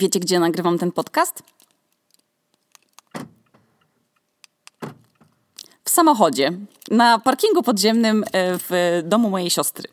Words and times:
Wiecie, 0.00 0.20
gdzie 0.20 0.40
nagrywam 0.40 0.78
ten 0.78 0.92
podcast? 0.92 1.42
W 5.84 5.90
samochodzie, 5.90 6.52
na 6.90 7.18
parkingu 7.18 7.62
podziemnym 7.62 8.24
e, 8.24 8.58
w 8.58 9.02
domu 9.04 9.30
mojej 9.30 9.50
siostry. 9.50 9.88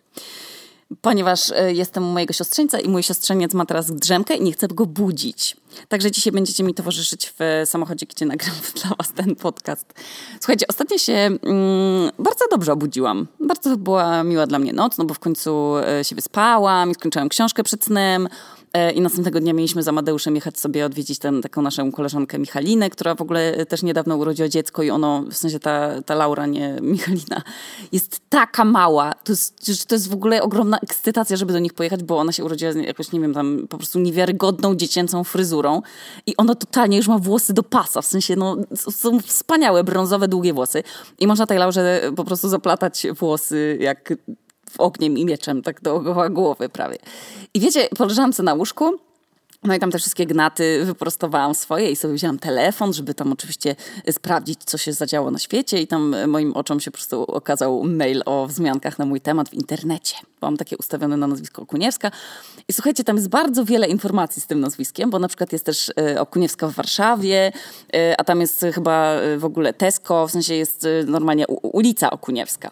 Ponieważ 1.02 1.52
e, 1.52 1.74
jestem 1.74 2.04
u 2.04 2.12
mojego 2.12 2.34
siostrzeńca 2.34 2.80
i 2.80 2.90
mój 2.90 3.04
siostrzeniec 3.04 3.54
ma 3.54 3.66
teraz 3.66 3.92
drzemkę 3.92 4.36
i 4.36 4.44
nie 4.44 4.52
chcę 4.52 4.68
go 4.68 4.86
budzić. 4.86 5.58
Także 5.88 6.12
dzisiaj 6.12 6.34
będziecie 6.34 6.64
mi 6.64 6.74
towarzyszyć 6.74 7.34
w 7.40 7.62
samochodzie, 7.66 8.06
gdzie 8.06 8.26
nagram 8.26 8.56
dla 8.82 8.96
was 8.98 9.12
ten 9.12 9.36
podcast. 9.36 9.94
Słuchajcie, 10.40 10.66
ostatnio 10.68 10.98
się 10.98 11.14
mm, 11.14 12.12
bardzo 12.20 12.46
dobrze 12.52 12.74
obudziłam. 12.74 13.28
Bardzo 13.40 13.78
była 13.78 14.24
miła 14.24 14.48
dla 14.48 14.60
mnie 14.60 14.74
noc, 14.74 14.98
no 14.98 15.06
bo 15.06 15.14
w 15.14 15.20
końcu 15.20 15.78
e, 15.78 16.04
się 16.04 16.16
wyspałam 16.16 16.92
i 16.92 16.94
skończyłam 16.94 17.30
książkę 17.30 17.64
przed 17.64 17.84
snem. 17.84 18.30
E, 18.74 18.92
I 18.92 19.02
następnego 19.02 19.40
dnia 19.40 19.54
mieliśmy 19.54 19.84
z 19.84 19.88
Amadeuszem 19.88 20.36
jechać 20.36 20.60
sobie 20.60 20.86
odwiedzić 20.86 21.20
ten, 21.20 21.42
taką 21.42 21.62
naszą 21.62 21.92
koleżankę 21.92 22.40
Michalinę, 22.40 22.90
która 22.90 23.16
w 23.16 23.22
ogóle 23.22 23.66
też 23.66 23.84
niedawno 23.84 24.18
urodziła 24.18 24.50
dziecko 24.50 24.84
i 24.84 24.90
ono, 24.90 25.24
w 25.32 25.34
sensie 25.34 25.60
ta, 25.60 26.02
ta 26.02 26.16
Laura, 26.16 26.46
nie 26.46 26.78
Michalina, 26.82 27.42
jest 27.92 28.22
taka 28.30 28.66
mała. 28.66 29.14
To 29.14 29.32
jest, 29.32 29.88
to 29.88 29.96
jest 29.96 30.10
w 30.10 30.14
ogóle 30.14 30.42
ogromna 30.42 30.80
ekscytacja, 30.80 31.38
żeby 31.38 31.54
do 31.54 31.60
nich 31.60 31.74
pojechać, 31.74 32.04
bo 32.04 32.18
ona 32.18 32.32
się 32.32 32.46
urodziła 32.46 32.72
jakoś, 32.72 33.12
nie 33.12 33.20
wiem, 33.20 33.34
tam 33.34 33.68
po 33.70 33.78
prostu 33.78 34.00
niewiarygodną 34.00 34.76
dziecięcą 34.76 35.24
fryzurą 35.24 35.82
i 36.26 36.38
ona 36.38 36.56
totalnie 36.56 36.98
już 36.98 37.08
ma 37.08 37.20
włosy 37.20 37.54
do 37.54 37.64
pasa, 37.64 38.02
w 38.02 38.06
sensie 38.06 38.36
no, 38.36 38.58
są 38.76 39.20
wspaniałe, 39.20 39.84
brązowe, 39.84 40.28
długie 40.28 40.54
włosy 40.54 40.84
i 41.20 41.28
można 41.28 41.48
tej 41.48 41.58
Laurze 41.58 42.12
po 42.16 42.24
prostu 42.24 42.50
zaplatać 42.50 43.08
włosy 43.20 43.78
jak 43.82 44.14
ogniem 44.78 45.18
i 45.18 45.26
mieczem, 45.26 45.62
tak 45.62 45.82
dookoła 45.82 46.30
głowy 46.30 46.70
prawie. 46.70 46.98
I 47.54 47.60
wiecie, 47.60 47.90
poleżałam 47.98 48.34
sobie 48.34 48.46
na 48.46 48.54
łóżku, 48.54 49.00
no 49.64 49.76
i 49.76 49.80
tam 49.80 49.92
te 49.92 49.98
wszystkie 49.98 50.26
gnaty 50.26 50.86
wyprostowałam 50.86 51.56
swoje 51.56 51.92
i 51.92 51.96
sobie 51.96 52.14
wzięłam 52.14 52.40
telefon, 52.40 52.94
żeby 52.94 53.14
tam 53.14 53.32
oczywiście 53.32 53.76
sprawdzić, 54.12 54.60
co 54.64 54.78
się 54.78 54.94
zadziało 54.94 55.32
na 55.32 55.40
świecie 55.40 55.82
i 55.82 55.88
tam 55.88 56.16
moim 56.28 56.54
oczom 56.54 56.80
się 56.80 56.92
po 56.92 56.98
prostu 56.98 57.24
okazał 57.24 57.84
mail 57.84 58.22
o 58.26 58.48
wzmiankach 58.48 59.00
na 59.00 59.06
mój 59.06 59.22
temat 59.22 59.50
w 59.50 59.54
internecie. 59.54 60.16
Mam 60.42 60.58
takie 60.58 60.78
ustawione 60.78 61.18
na 61.18 61.28
nazwisko 61.28 61.62
Okuniewska. 61.62 62.12
I 62.68 62.74
słuchajcie, 62.74 63.04
tam 63.04 63.16
jest 63.16 63.30
bardzo 63.30 63.66
wiele 63.66 63.88
informacji 63.88 64.42
z 64.42 64.48
tym 64.48 64.60
nazwiskiem, 64.60 65.10
bo 65.10 65.20
na 65.20 65.28
przykład 65.28 65.52
jest 65.52 65.66
też 65.66 65.92
e, 66.00 66.22
Okuniewska 66.22 66.68
w 66.68 66.74
Warszawie, 66.74 67.52
e, 67.94 68.16
a 68.18 68.24
tam 68.24 68.42
jest 68.42 68.66
chyba 68.74 69.14
e, 69.14 69.38
w 69.38 69.46
ogóle 69.46 69.74
Tesco, 69.74 70.28
w 70.28 70.32
sensie 70.32 70.54
jest 70.54 70.88
normalnie 71.06 71.48
ulica 71.48 72.10
Okuniewska. 72.10 72.72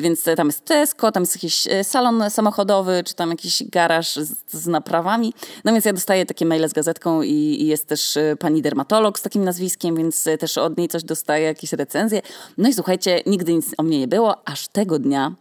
Więc 0.00 0.24
tam 0.36 0.46
jest 0.46 0.64
Tesco, 0.64 1.12
tam 1.12 1.22
jest 1.22 1.34
jakiś 1.36 1.68
salon 1.82 2.30
samochodowy, 2.30 3.02
czy 3.04 3.14
tam 3.14 3.30
jakiś 3.30 3.62
garaż 3.64 4.16
z, 4.16 4.34
z 4.50 4.66
naprawami. 4.66 5.34
No 5.64 5.72
więc 5.72 5.84
ja 5.84 5.92
dostaję 5.92 6.26
takie 6.26 6.46
maile 6.46 6.68
z 6.68 6.72
gazetką 6.72 7.22
i, 7.22 7.32
i 7.32 7.66
jest 7.66 7.86
też 7.86 8.18
pani 8.38 8.62
dermatolog 8.62 9.18
z 9.18 9.22
takim 9.22 9.44
nazwiskiem, 9.44 9.96
więc 9.96 10.24
też 10.38 10.58
od 10.58 10.78
niej 10.78 10.88
coś 10.88 11.04
dostaję, 11.04 11.44
jakieś 11.44 11.72
recenzje. 11.72 12.22
No 12.58 12.68
i 12.68 12.74
słuchajcie, 12.74 13.22
nigdy 13.26 13.54
nic 13.54 13.74
o 13.78 13.82
mnie 13.82 13.98
nie 13.98 14.08
było, 14.08 14.48
aż 14.48 14.68
tego 14.68 14.98
dnia 14.98 15.34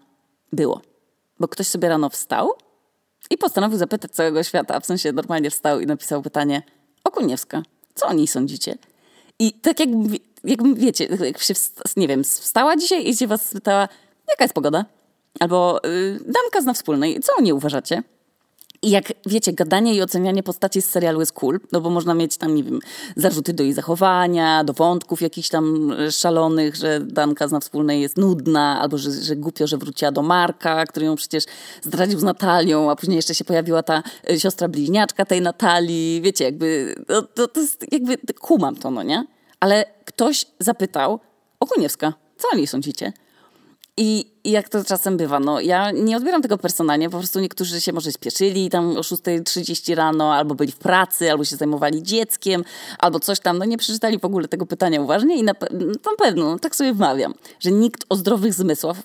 było 0.53 0.81
bo 1.39 1.47
ktoś 1.47 1.67
sobie 1.67 1.89
rano 1.89 2.09
wstał 2.09 2.53
i 3.29 3.37
postanowił 3.37 3.77
zapytać 3.77 4.11
całego 4.11 4.43
świata, 4.43 4.79
w 4.79 4.85
sensie 4.85 5.11
normalnie 5.11 5.49
wstał 5.49 5.79
i 5.79 5.85
napisał 5.85 6.21
pytanie 6.21 6.61
Okuniewska, 7.03 7.63
co 7.95 8.07
o 8.07 8.13
niej 8.13 8.27
sądzicie? 8.27 8.77
I 9.39 9.53
tak 9.53 9.79
jak, 9.79 9.89
jak 10.43 10.75
wiecie, 10.75 11.07
jak 11.25 11.37
się, 11.37 11.53
nie 11.97 12.07
wiem, 12.07 12.23
wstała 12.23 12.75
dzisiaj 12.75 13.07
i 13.07 13.15
się 13.15 13.27
was 13.27 13.47
spytała, 13.49 13.87
jaka 14.29 14.43
jest 14.43 14.53
pogoda? 14.53 14.85
Albo 15.39 15.85
y, 15.85 16.19
Danka 16.19 16.61
zna 16.61 16.73
wspólnej, 16.73 17.19
co 17.19 17.33
o 17.35 17.41
niej 17.41 17.53
uważacie? 17.53 18.03
I 18.81 18.89
jak 18.89 19.13
wiecie, 19.25 19.53
gadanie 19.53 19.95
i 19.95 20.01
ocenianie 20.01 20.43
postaci 20.43 20.81
z 20.81 20.89
serialu 20.89 21.19
jest 21.19 21.31
cool, 21.31 21.59
no 21.71 21.81
bo 21.81 21.89
można 21.89 22.13
mieć 22.13 22.37
tam, 22.37 22.55
nie 22.55 22.63
wiem, 22.63 22.79
zarzuty 23.15 23.53
do 23.53 23.63
jej 23.63 23.73
zachowania, 23.73 24.63
do 24.63 24.73
wątków 24.73 25.21
jakichś 25.21 25.49
tam 25.49 25.91
e, 25.91 26.11
szalonych, 26.11 26.75
że 26.75 26.99
Danka 26.99 27.47
zna 27.47 27.59
wspólnej 27.59 28.01
jest 28.01 28.17
nudna, 28.17 28.81
albo 28.81 28.97
że, 28.97 29.11
że 29.11 29.35
głupio, 29.35 29.67
że 29.67 29.77
wróciła 29.77 30.11
do 30.11 30.21
Marka, 30.21 30.85
który 30.85 31.05
ją 31.05 31.15
przecież 31.15 31.43
zdradził 31.81 32.19
z 32.19 32.23
Natalią, 32.23 32.91
a 32.91 32.95
później 32.95 33.15
jeszcze 33.15 33.35
się 33.35 33.45
pojawiła 33.45 33.83
ta 33.83 34.03
e, 34.29 34.39
siostra 34.39 34.67
bliźniaczka 34.67 35.25
tej 35.25 35.41
Natalii. 35.41 36.21
Wiecie, 36.21 36.43
jakby, 36.43 36.95
to, 37.07 37.21
to, 37.21 37.47
to 37.47 37.59
jest 37.59 37.85
jakby, 37.91 38.17
kumam 38.39 38.75
to, 38.75 38.91
no 38.91 39.03
nie? 39.03 39.25
Ale 39.59 39.85
ktoś 40.05 40.45
zapytał, 40.59 41.19
Okuniewska, 41.59 42.13
co 42.37 42.47
o 42.53 42.55
niej 42.55 42.67
sądzicie? 42.67 43.13
I 43.97 44.25
jak 44.43 44.69
to 44.69 44.83
czasem 44.83 45.17
bywa, 45.17 45.39
no 45.39 45.59
ja 45.59 45.91
nie 45.91 46.17
odbieram 46.17 46.41
tego 46.41 46.57
personalnie, 46.57 47.09
po 47.09 47.17
prostu 47.17 47.39
niektórzy 47.39 47.81
się 47.81 47.93
może 47.93 48.11
spieszyli 48.11 48.69
tam 48.69 48.97
o 48.97 49.01
6.30 49.01 49.95
rano, 49.95 50.33
albo 50.33 50.55
byli 50.55 50.71
w 50.71 50.77
pracy, 50.77 51.31
albo 51.31 51.45
się 51.45 51.55
zajmowali 51.55 52.03
dzieckiem, 52.03 52.63
albo 52.99 53.19
coś 53.19 53.39
tam, 53.39 53.57
no 53.57 53.65
nie 53.65 53.77
przeczytali 53.77 54.19
w 54.19 54.25
ogóle 54.25 54.47
tego 54.47 54.65
pytania 54.65 55.01
uważnie 55.01 55.37
i 55.37 55.43
na, 55.43 55.53
na 55.71 56.11
pewno, 56.17 56.59
tak 56.59 56.75
sobie 56.75 56.93
wmawiam, 56.93 57.33
że 57.59 57.71
nikt 57.71 58.05
o 58.09 58.15
zdrowych 58.15 58.53
zmysłach, 58.53 58.97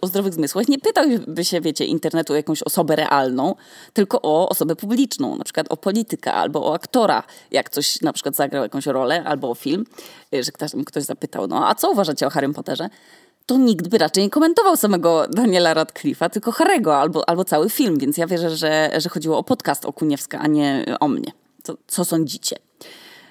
o 0.00 0.06
zdrowych 0.06 0.34
zmysłach 0.34 0.68
nie 0.68 0.78
pytałby 0.78 1.44
się, 1.44 1.60
wiecie, 1.60 1.84
internetu 1.84 2.32
o 2.32 2.36
jakąś 2.36 2.62
osobę 2.62 2.96
realną, 2.96 3.54
tylko 3.92 4.22
o 4.22 4.48
osobę 4.48 4.76
publiczną, 4.76 5.36
na 5.36 5.44
przykład 5.44 5.66
o 5.70 5.76
polityka 5.76 6.34
albo 6.34 6.66
o 6.66 6.74
aktora, 6.74 7.22
jak 7.50 7.70
coś 7.70 8.00
na 8.00 8.12
przykład 8.12 8.36
zagrał 8.36 8.62
jakąś 8.62 8.86
rolę, 8.86 9.24
albo 9.24 9.50
o 9.50 9.54
film, 9.54 9.86
że 10.32 10.52
ktoś, 10.52 10.70
ktoś 10.86 11.04
zapytał, 11.04 11.46
no 11.46 11.68
a 11.68 11.74
co 11.74 11.90
uważacie 11.90 12.26
o 12.26 12.30
Harrym 12.30 12.54
Potterze? 12.54 12.88
To 13.50 13.56
nikt 13.56 13.88
by 13.88 13.98
raczej 13.98 14.24
nie 14.24 14.30
komentował 14.30 14.76
samego 14.76 15.26
Daniela 15.28 15.74
Radcliffe'a, 15.74 16.30
tylko 16.30 16.52
Harego 16.52 16.96
albo, 16.96 17.28
albo 17.28 17.44
cały 17.44 17.70
film, 17.70 17.98
więc 17.98 18.16
ja 18.16 18.26
wierzę, 18.26 18.56
że, 18.56 18.90
że 18.98 19.08
chodziło 19.08 19.38
o 19.38 19.44
podcast 19.44 19.84
o 19.84 19.92
Kuniewska, 19.92 20.38
a 20.38 20.46
nie 20.46 20.84
o 21.00 21.08
mnie. 21.08 21.32
Co, 21.62 21.74
co 21.86 22.04
sądzicie? 22.04 22.56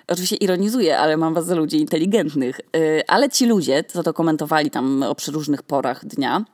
Oczywiście 0.07 0.35
ironizuję, 0.35 0.99
ale 0.99 1.17
mam 1.17 1.33
was 1.33 1.45
za 1.45 1.55
ludzi 1.55 1.79
inteligentnych. 1.79 2.59
Yy, 2.73 3.03
ale 3.07 3.29
ci 3.29 3.45
ludzie, 3.45 3.83
co 3.83 4.03
to 4.03 4.13
komentowali 4.13 4.71
tam 4.71 5.03
o 5.03 5.15
przeróżnych 5.15 5.63
porach 5.63 6.05
dnia, 6.05 6.45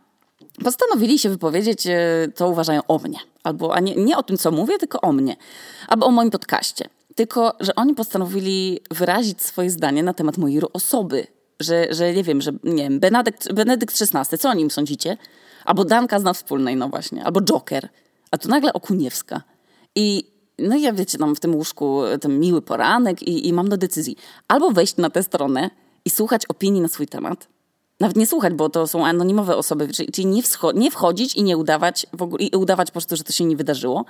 postanowili 0.64 1.20
się 1.20 1.30
wypowiedzieć, 1.30 1.86
yy, 1.86 1.94
co 2.36 2.50
uważają 2.50 2.82
o 2.88 3.00
mnie. 3.00 3.20
Albo 3.44 3.76
a 3.76 3.80
nie, 3.80 3.96
nie 3.96 4.18
o 4.18 4.24
tym, 4.24 4.38
co 4.38 4.52
mówię, 4.52 4.78
tylko 4.78 5.02
o 5.02 5.12
mnie. 5.12 5.36
Albo 5.88 6.06
o 6.06 6.12
moim 6.12 6.32
podcaście. 6.32 6.90
Tylko, 7.16 7.54
że 7.60 7.76
oni 7.76 7.96
postanowili 7.96 8.80
wyrazić 8.92 9.42
swoje 9.42 9.70
zdanie 9.70 10.04
na 10.04 10.14
temat 10.14 10.38
mojej 10.38 10.62
osoby, 10.74 11.28
że, 11.60 11.88
że 11.94 12.14
nie 12.14 12.24
wiem, 12.24 12.42
że 12.42 12.52
nie 12.64 12.84
wiem, 12.84 13.00
Benedykt, 13.00 13.54
Benedykt 13.54 14.02
XVI, 14.02 14.38
co 14.38 14.50
o 14.50 14.54
nim 14.54 14.72
sądzicie? 14.72 15.18
Albo 15.66 15.86
Danka 15.86 16.20
zna 16.20 16.34
wspólnej, 16.34 16.76
no 16.76 16.90
właśnie, 16.90 17.26
albo 17.26 17.42
Joker, 17.42 17.90
a 18.32 18.38
tu 18.38 18.50
nagle 18.50 18.74
Okuniewska. 18.74 19.42
I 19.96 20.24
no 20.60 20.76
ja 20.76 20.94
wiecie, 20.94 21.18
tam 21.18 21.36
w 21.36 21.40
tym 21.40 21.56
łóżku 21.56 22.02
ten 22.22 22.40
miły 22.40 22.62
poranek 22.62 23.24
i, 23.24 23.48
i 23.48 23.54
mam 23.54 23.70
do 23.70 23.78
decyzji. 23.78 24.16
Albo 24.48 24.72
wejść 24.72 24.98
na 24.98 25.10
tę 25.10 25.24
stronę 25.24 25.70
i 26.06 26.10
słuchać 26.10 26.46
opinii 26.46 26.82
na 26.82 26.88
swój 26.88 27.08
temat, 27.08 27.48
nawet 28.00 28.18
nie 28.18 28.28
słuchać, 28.28 28.54
bo 28.54 28.70
to 28.70 28.88
są 28.88 29.06
anonimowe 29.06 29.58
osoby, 29.58 29.88
czyli 30.14 30.26
nie, 30.26 30.42
nie 30.74 30.92
wchodzić 30.92 31.36
i 31.36 31.44
nie 31.44 31.58
udawać, 31.58 32.08
w 32.14 32.22
ogóle, 32.22 32.44
i 32.44 32.56
udawać 32.56 32.88
po 32.88 32.94
prostu, 32.94 33.16
że 33.16 33.24
to 33.24 33.34
się 33.34 33.46
nie 33.46 33.56
wydarzyło. 33.56 34.06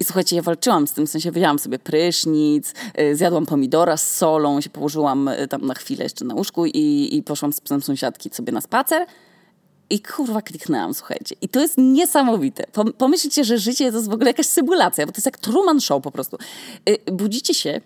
I 0.00 0.04
słuchajcie, 0.04 0.36
ja 0.36 0.42
walczyłam 0.42 0.86
z 0.86 0.92
tym, 0.92 1.06
w 1.06 1.10
sensie 1.10 1.32
wzięłam 1.32 1.58
sobie 1.58 1.78
prysznic, 1.78 2.74
y, 3.00 3.16
zjadłam 3.16 3.46
pomidora 3.46 3.96
z 3.96 4.16
solą, 4.16 4.60
się 4.60 4.70
położyłam 4.70 5.28
y, 5.28 5.48
tam 5.48 5.66
na 5.66 5.74
chwilę 5.74 6.04
jeszcze 6.04 6.24
na 6.24 6.34
łóżku 6.34 6.66
i, 6.66 7.08
i 7.12 7.22
poszłam 7.22 7.52
z 7.52 7.60
psem 7.60 7.82
sąsiadki 7.82 8.30
sobie 8.32 8.52
na 8.52 8.60
spacer. 8.60 9.06
I 9.90 10.00
kurwa 10.00 10.42
kliknęłam, 10.42 10.94
słuchajcie. 10.94 11.34
I 11.40 11.48
to 11.48 11.60
jest 11.60 11.74
niesamowite. 11.78 12.64
Pomyślcie, 12.98 13.44
że 13.44 13.58
życie 13.58 13.90
to 13.90 13.96
jest 13.96 14.10
w 14.10 14.12
ogóle 14.12 14.30
jakaś 14.30 14.46
symulacja, 14.46 15.06
bo 15.06 15.12
to 15.12 15.16
jest 15.16 15.26
jak 15.26 15.38
Truman 15.38 15.80
Show 15.80 16.02
po 16.02 16.10
prostu. 16.10 16.38
Y, 16.88 17.12
budzicie 17.12 17.54
się 17.54 17.80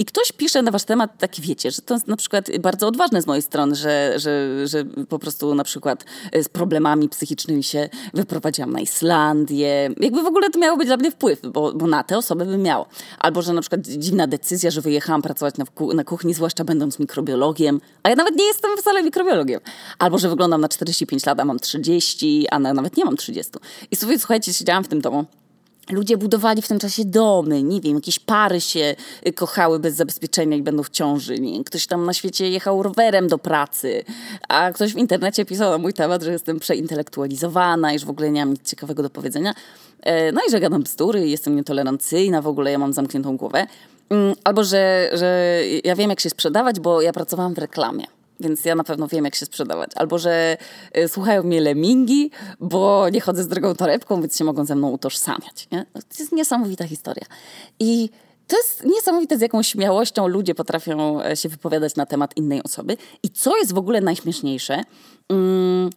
i 0.00 0.04
ktoś 0.04 0.32
pisze 0.32 0.62
na 0.62 0.70
wasz 0.70 0.84
temat, 0.84 1.18
tak 1.18 1.40
wiecie, 1.40 1.70
że 1.70 1.82
to 1.82 1.94
jest 1.94 2.08
na 2.08 2.16
przykład 2.16 2.58
bardzo 2.60 2.86
odważne 2.86 3.22
z 3.22 3.26
mojej 3.26 3.42
strony, 3.42 3.74
że, 3.74 4.14
że, 4.16 4.66
że 4.68 4.84
po 4.84 5.18
prostu 5.18 5.54
na 5.54 5.64
przykład 5.64 6.04
z 6.42 6.48
problemami 6.48 7.08
psychicznymi 7.08 7.62
się 7.62 7.88
wyprowadziłam 8.14 8.72
na 8.72 8.80
Islandię. 8.80 9.90
Jakby 10.00 10.22
w 10.22 10.26
ogóle 10.26 10.50
to 10.50 10.58
miało 10.58 10.76
być 10.76 10.86
dla 10.86 10.96
mnie 10.96 11.10
wpływ, 11.10 11.40
bo, 11.52 11.72
bo 11.72 11.86
na 11.86 12.04
te 12.04 12.18
osoby 12.18 12.44
by 12.44 12.58
miało. 12.58 12.86
Albo, 13.18 13.42
że 13.42 13.52
na 13.52 13.60
przykład 13.60 13.80
dziwna 13.80 14.26
decyzja, 14.26 14.70
że 14.70 14.80
wyjechałam 14.80 15.22
pracować 15.22 15.54
na, 15.56 15.64
na 15.94 16.04
kuchni, 16.04 16.34
zwłaszcza 16.34 16.64
będąc 16.64 16.98
mikrobiologiem, 16.98 17.80
a 18.02 18.10
ja 18.10 18.16
nawet 18.16 18.36
nie 18.36 18.44
jestem 18.44 18.70
wcale 18.78 19.02
mikrobiologiem. 19.02 19.60
Albo, 19.98 20.18
że 20.18 20.28
wyglądam 20.28 20.60
na 20.60 20.68
45 20.68 21.26
lat, 21.26 21.40
a 21.40 21.44
mam 21.44 21.58
30, 21.58 22.46
a 22.50 22.58
nawet 22.58 22.96
nie 22.96 23.04
mam 23.04 23.16
30. 23.16 23.52
I 23.90 23.96
słuchajcie, 23.96 24.52
siedziałam 24.54 24.84
w 24.84 24.88
tym 24.88 25.00
domu 25.00 25.24
Ludzie 25.92 26.16
budowali 26.16 26.62
w 26.62 26.68
tym 26.68 26.78
czasie 26.78 27.04
domy, 27.04 27.62
nie 27.62 27.80
wiem, 27.80 27.94
jakieś 27.94 28.18
pary 28.18 28.60
się 28.60 28.94
y, 29.26 29.32
kochały 29.32 29.78
bez 29.78 29.94
zabezpieczenia 29.94 30.56
i 30.56 30.62
będą 30.62 30.82
w 30.82 30.90
ciąży. 30.90 31.38
Nie? 31.38 31.64
Ktoś 31.64 31.86
tam 31.86 32.04
na 32.04 32.12
świecie 32.12 32.50
jechał 32.50 32.82
rowerem 32.82 33.28
do 33.28 33.38
pracy, 33.38 34.04
a 34.48 34.72
ktoś 34.72 34.94
w 34.94 34.96
internecie 34.96 35.44
pisał 35.44 35.70
na 35.70 35.78
mój 35.78 35.92
temat, 35.92 36.22
że 36.22 36.32
jestem 36.32 36.60
przeintelektualizowana 36.60 37.92
i 37.92 37.98
że 37.98 38.06
w 38.06 38.10
ogóle 38.10 38.30
nie 38.30 38.40
mam 38.40 38.50
nic 38.50 38.70
ciekawego 38.70 39.02
do 39.02 39.10
powiedzenia. 39.10 39.54
E, 40.02 40.32
no 40.32 40.40
i 40.48 40.50
że 40.50 40.60
gadam 40.60 40.82
bzdury, 40.82 41.28
jestem 41.28 41.56
nietolerancyjna, 41.56 42.42
w 42.42 42.46
ogóle 42.46 42.72
ja 42.72 42.78
mam 42.78 42.92
zamkniętą 42.92 43.36
głowę. 43.36 43.66
Mm, 44.10 44.34
albo, 44.44 44.64
że, 44.64 45.10
że 45.12 45.60
ja 45.84 45.96
wiem, 45.96 46.10
jak 46.10 46.20
się 46.20 46.30
sprzedawać, 46.30 46.80
bo 46.80 47.02
ja 47.02 47.12
pracowałam 47.12 47.54
w 47.54 47.58
reklamie 47.58 48.04
więc 48.40 48.64
ja 48.64 48.74
na 48.74 48.84
pewno 48.84 49.08
wiem, 49.08 49.24
jak 49.24 49.34
się 49.34 49.46
sprzedawać. 49.46 49.90
Albo, 49.94 50.18
że 50.18 50.56
y, 50.96 51.08
słuchają 51.08 51.42
mnie 51.42 51.60
lemingi, 51.60 52.30
bo 52.60 53.08
nie 53.08 53.20
chodzę 53.20 53.42
z 53.42 53.48
drogą 53.48 53.74
torebką, 53.74 54.20
więc 54.20 54.38
się 54.38 54.44
mogą 54.44 54.64
ze 54.64 54.74
mną 54.74 54.90
utożsamiać. 54.90 55.68
Nie? 55.72 55.86
No, 55.94 56.00
to 56.02 56.16
jest 56.18 56.32
niesamowita 56.32 56.86
historia. 56.86 57.26
I 57.80 58.10
to 58.46 58.56
jest 58.56 58.84
niesamowite, 58.84 59.38
z 59.38 59.40
jaką 59.40 59.62
śmiałością 59.62 60.28
ludzie 60.28 60.54
potrafią 60.54 61.22
e, 61.22 61.36
się 61.36 61.48
wypowiadać 61.48 61.96
na 61.96 62.06
temat 62.06 62.36
innej 62.36 62.62
osoby. 62.62 62.96
I 63.22 63.30
co 63.30 63.56
jest 63.56 63.72
w 63.72 63.78
ogóle 63.78 64.00
najśmieszniejsze, 64.00 64.82
mm, 65.28 65.90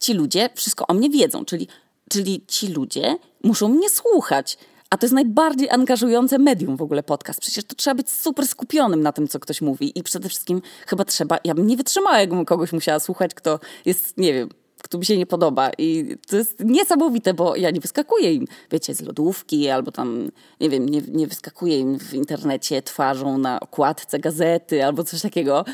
ci 0.00 0.14
ludzie 0.14 0.50
wszystko 0.54 0.86
o 0.86 0.94
mnie 0.94 1.10
wiedzą, 1.10 1.44
czyli, 1.44 1.68
czyli 2.10 2.44
ci 2.48 2.68
ludzie 2.68 3.16
muszą 3.42 3.68
mnie 3.68 3.90
słuchać. 3.90 4.58
A 4.90 4.96
to 4.96 5.06
jest 5.06 5.14
najbardziej 5.14 5.70
angażujące 5.70 6.38
medium 6.38 6.76
w 6.76 6.82
ogóle 6.82 7.02
podcast. 7.02 7.40
Przecież 7.40 7.64
to 7.64 7.74
trzeba 7.74 7.94
być 7.94 8.10
super 8.10 8.48
skupionym 8.48 9.02
na 9.02 9.12
tym, 9.12 9.28
co 9.28 9.40
ktoś 9.40 9.60
mówi. 9.60 9.98
I 9.98 10.02
przede 10.02 10.28
wszystkim 10.28 10.62
chyba 10.86 11.04
trzeba, 11.04 11.38
ja 11.44 11.54
bym 11.54 11.66
nie 11.66 11.76
wytrzymała, 11.76 12.20
jakbym 12.20 12.44
kogoś 12.44 12.72
musiała 12.72 13.00
słuchać, 13.00 13.34
kto 13.34 13.60
jest, 13.84 14.18
nie 14.18 14.32
wiem, 14.32 14.48
kto 14.82 14.98
mi 14.98 15.04
się 15.04 15.18
nie 15.18 15.26
podoba. 15.26 15.70
I 15.78 16.16
to 16.28 16.36
jest 16.36 16.64
niesamowite, 16.64 17.34
bo 17.34 17.56
ja 17.56 17.70
nie 17.70 17.80
wyskakuję 17.80 18.32
im, 18.32 18.46
wiecie, 18.70 18.94
z 18.94 19.00
lodówki 19.00 19.68
albo 19.68 19.92
tam, 19.92 20.30
nie 20.60 20.70
wiem, 20.70 20.88
nie, 20.88 21.02
nie 21.08 21.26
wyskakuję 21.26 21.78
im 21.78 21.98
w 21.98 22.14
internecie 22.14 22.82
twarzą 22.82 23.38
na 23.38 23.60
okładce 23.60 24.18
gazety 24.18 24.84
albo 24.84 25.04
coś 25.04 25.22
takiego. 25.22 25.64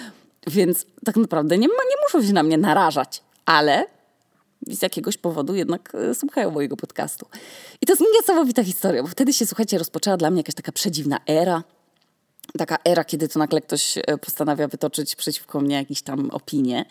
Więc 0.46 0.86
tak 1.04 1.16
naprawdę 1.16 1.58
nie, 1.58 1.66
nie 1.66 1.96
muszą 2.02 2.26
się 2.28 2.32
na 2.32 2.42
mnie 2.42 2.58
narażać. 2.58 3.22
Ale 3.46 3.86
z 4.70 4.82
jakiegoś 4.82 5.16
powodu 5.16 5.54
jednak 5.54 5.92
e, 5.94 6.14
słuchają 6.14 6.50
mojego 6.50 6.76
podcastu. 6.76 7.26
I 7.80 7.86
to 7.86 7.92
jest 7.92 8.02
niesamowita 8.14 8.64
historia, 8.64 9.02
bo 9.02 9.08
wtedy 9.08 9.32
się, 9.32 9.46
słuchajcie, 9.46 9.78
rozpoczęła 9.78 10.16
dla 10.16 10.30
mnie 10.30 10.40
jakaś 10.40 10.54
taka 10.54 10.72
przedziwna 10.72 11.18
era. 11.26 11.62
Taka 12.58 12.78
era, 12.84 13.04
kiedy 13.04 13.28
to 13.28 13.38
nagle 13.38 13.60
ktoś 13.60 13.98
e, 13.98 14.18
postanawia 14.18 14.68
wytoczyć 14.68 15.16
przeciwko 15.16 15.60
mnie 15.60 15.76
jakieś 15.76 16.02
tam 16.02 16.30
opinie. 16.30 16.84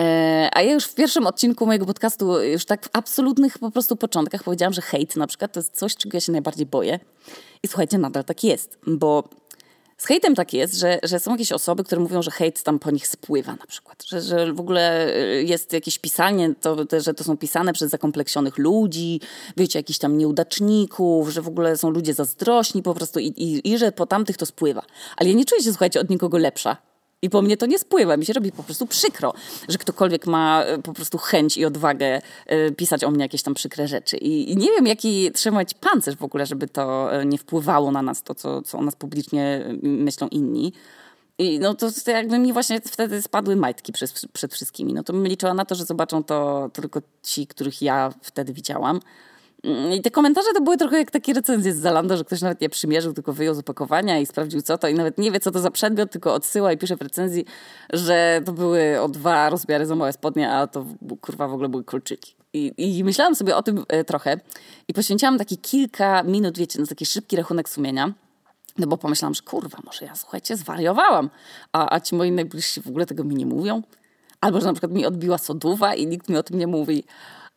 E, 0.00 0.48
a 0.52 0.62
ja 0.62 0.72
już 0.72 0.84
w 0.84 0.94
pierwszym 0.94 1.26
odcinku 1.26 1.66
mojego 1.66 1.86
podcastu, 1.86 2.42
już 2.42 2.64
tak 2.64 2.84
w 2.84 2.88
absolutnych 2.92 3.58
po 3.58 3.70
prostu 3.70 3.96
początkach 3.96 4.42
powiedziałam, 4.42 4.72
że 4.72 4.82
hejt 4.82 5.16
na 5.16 5.26
przykład 5.26 5.52
to 5.52 5.60
jest 5.60 5.76
coś, 5.76 5.96
czego 5.96 6.16
ja 6.16 6.20
się 6.20 6.32
najbardziej 6.32 6.66
boję. 6.66 7.00
I 7.62 7.68
słuchajcie, 7.68 7.98
nadal 7.98 8.24
tak 8.24 8.44
jest, 8.44 8.78
bo 8.86 9.28
z 9.98 10.06
hejtem 10.06 10.34
tak 10.34 10.52
jest, 10.52 10.74
że, 10.74 10.98
że 11.02 11.20
są 11.20 11.30
jakieś 11.30 11.52
osoby, 11.52 11.84
które 11.84 12.00
mówią, 12.00 12.22
że 12.22 12.30
hejt 12.30 12.62
tam 12.62 12.78
po 12.78 12.90
nich 12.90 13.08
spływa 13.08 13.52
na 13.52 13.66
przykład. 13.66 14.04
Że, 14.04 14.20
że 14.20 14.52
w 14.52 14.60
ogóle 14.60 15.14
y, 15.16 15.42
jest 15.42 15.72
jakieś 15.72 15.98
pisanie, 15.98 16.54
to, 16.60 16.76
że 17.00 17.14
to 17.14 17.24
są 17.24 17.36
pisane 17.36 17.72
przez 17.72 17.90
zakompleksionych 17.90 18.58
ludzi, 18.58 19.20
wiecie, 19.56 19.78
jakichś 19.78 19.98
tam 19.98 20.18
nieudaczników, 20.18 21.28
że 21.28 21.42
w 21.42 21.48
ogóle 21.48 21.76
są 21.76 21.90
ludzie 21.90 22.14
zazdrośni 22.14 22.82
po 22.82 22.94
prostu 22.94 23.20
i, 23.20 23.26
i, 23.26 23.72
i 23.72 23.78
że 23.78 23.92
po 23.92 24.06
tamtych 24.06 24.36
to 24.36 24.46
spływa. 24.46 24.82
Ale 25.16 25.28
ja 25.28 25.34
nie 25.34 25.44
czuję 25.44 25.62
się, 25.62 25.70
słuchajcie, 25.70 26.00
od 26.00 26.10
nikogo 26.10 26.38
lepsza. 26.38 26.76
I 27.22 27.30
po 27.30 27.42
mnie 27.42 27.56
to 27.56 27.66
nie 27.66 27.78
spływa, 27.78 28.16
mi 28.16 28.26
się 28.26 28.32
robi 28.32 28.52
po 28.52 28.62
prostu 28.62 28.86
przykro, 28.86 29.34
że 29.68 29.78
ktokolwiek 29.78 30.26
ma 30.26 30.62
e, 30.62 30.78
po 30.78 30.92
prostu 30.92 31.18
chęć 31.18 31.56
i 31.56 31.64
odwagę 31.64 32.20
e, 32.46 32.70
pisać 32.70 33.04
o 33.04 33.10
mnie 33.10 33.22
jakieś 33.24 33.42
tam 33.42 33.54
przykre 33.54 33.88
rzeczy. 33.88 34.16
I, 34.16 34.56
nie 34.56 34.70
wiem, 34.70 34.86
jaki 34.86 35.32
trzymać 35.32 35.74
pancerz 35.74 36.16
w 36.16 36.24
ogóle, 36.24 36.46
żeby 36.46 36.68
to 36.68 37.14
e, 37.14 37.26
nie 37.26 37.38
wpływało 37.38 37.90
na 37.90 38.02
nas, 38.02 38.22
to 38.22 38.34
co, 38.34 38.62
co 38.62 38.78
o 38.78 38.82
nas 38.82 38.96
publicznie 38.96 39.64
myślą 39.82 40.28
inni. 40.28 40.72
I 41.38 41.58
no 41.58 41.74
to, 41.74 41.88
to 42.04 42.10
jakby 42.10 42.38
mi 42.38 42.52
właśnie 42.52 42.80
wtedy 42.80 43.22
spadły 43.22 43.56
majtki 43.56 43.92
przed, 43.92 44.12
przed 44.32 44.54
wszystkimi. 44.54 44.94
No 44.94 45.02
to 45.02 45.12
bym 45.12 45.26
liczyła 45.26 45.54
na 45.54 45.64
to, 45.64 45.74
że 45.74 45.84
zobaczą 45.84 46.24
to 46.24 46.70
tylko 46.72 47.00
ci, 47.22 47.46
których 47.46 47.82
ja 47.82 48.12
wtedy 48.22 48.52
widziałam. 48.52 49.00
Mm, 49.66 49.92
I 49.92 50.02
te 50.02 50.10
komentarze 50.10 50.48
to 50.54 50.60
były 50.60 50.76
trochę 50.76 50.98
jak 50.98 51.10
takie 51.10 51.32
recenzje 51.32 51.74
z 51.74 51.76
Zalando, 51.76 52.16
że 52.16 52.24
ktoś 52.24 52.40
nawet 52.40 52.60
nie 52.60 52.68
przymierzył, 52.68 53.12
tylko 53.12 53.32
wyjął 53.32 53.54
z 53.54 53.58
opakowania 53.58 54.18
i 54.18 54.26
sprawdził 54.26 54.62
co 54.62 54.78
to 54.78 54.88
i 54.88 54.94
nawet 54.94 55.18
nie 55.18 55.32
wie 55.32 55.40
co 55.40 55.50
to 55.50 55.60
za 55.60 55.70
przedmiot, 55.70 56.10
tylko 56.10 56.34
odsyła 56.34 56.72
i 56.72 56.78
pisze 56.78 56.96
w 56.96 57.02
recenzji, 57.02 57.44
że 57.92 58.42
to 58.44 58.52
były 58.52 59.00
o 59.00 59.08
dwa 59.08 59.50
rozmiary 59.50 59.86
za 59.86 59.96
małe 59.96 60.12
spodnie, 60.12 60.50
a 60.50 60.66
to 60.66 60.86
kurwa 61.20 61.48
w 61.48 61.52
ogóle 61.52 61.68
były 61.68 61.84
kolczyki. 61.84 62.34
I, 62.52 62.98
I 62.98 63.04
myślałam 63.04 63.34
sobie 63.34 63.56
o 63.56 63.62
tym 63.62 63.84
e, 63.88 64.04
trochę 64.04 64.40
i 64.88 64.94
poświęciłam 64.94 65.38
taki 65.38 65.58
kilka 65.58 66.22
minut, 66.22 66.58
wiecie, 66.58 66.80
na 66.80 66.86
taki 66.86 67.06
szybki 67.06 67.36
rachunek 67.36 67.68
sumienia. 67.68 68.12
No 68.78 68.86
bo 68.86 68.96
pomyślałam, 68.96 69.34
że 69.34 69.42
kurwa, 69.42 69.78
może 69.84 70.04
ja, 70.04 70.14
słuchajcie, 70.14 70.56
zwariowałam, 70.56 71.30
a, 71.72 71.94
a 71.94 72.00
ci 72.00 72.14
moi 72.14 72.32
najbliżsi 72.32 72.82
w 72.82 72.88
ogóle 72.88 73.06
tego 73.06 73.24
mi 73.24 73.34
nie 73.34 73.46
mówią. 73.46 73.82
Albo, 74.40 74.60
że 74.60 74.66
na 74.66 74.72
przykład 74.72 74.92
mi 74.92 75.06
odbiła 75.06 75.38
soduwa 75.38 75.94
i 75.94 76.06
nikt 76.06 76.28
mi 76.28 76.36
o 76.36 76.42
tym 76.42 76.58
nie 76.58 76.66
mówi. 76.66 77.04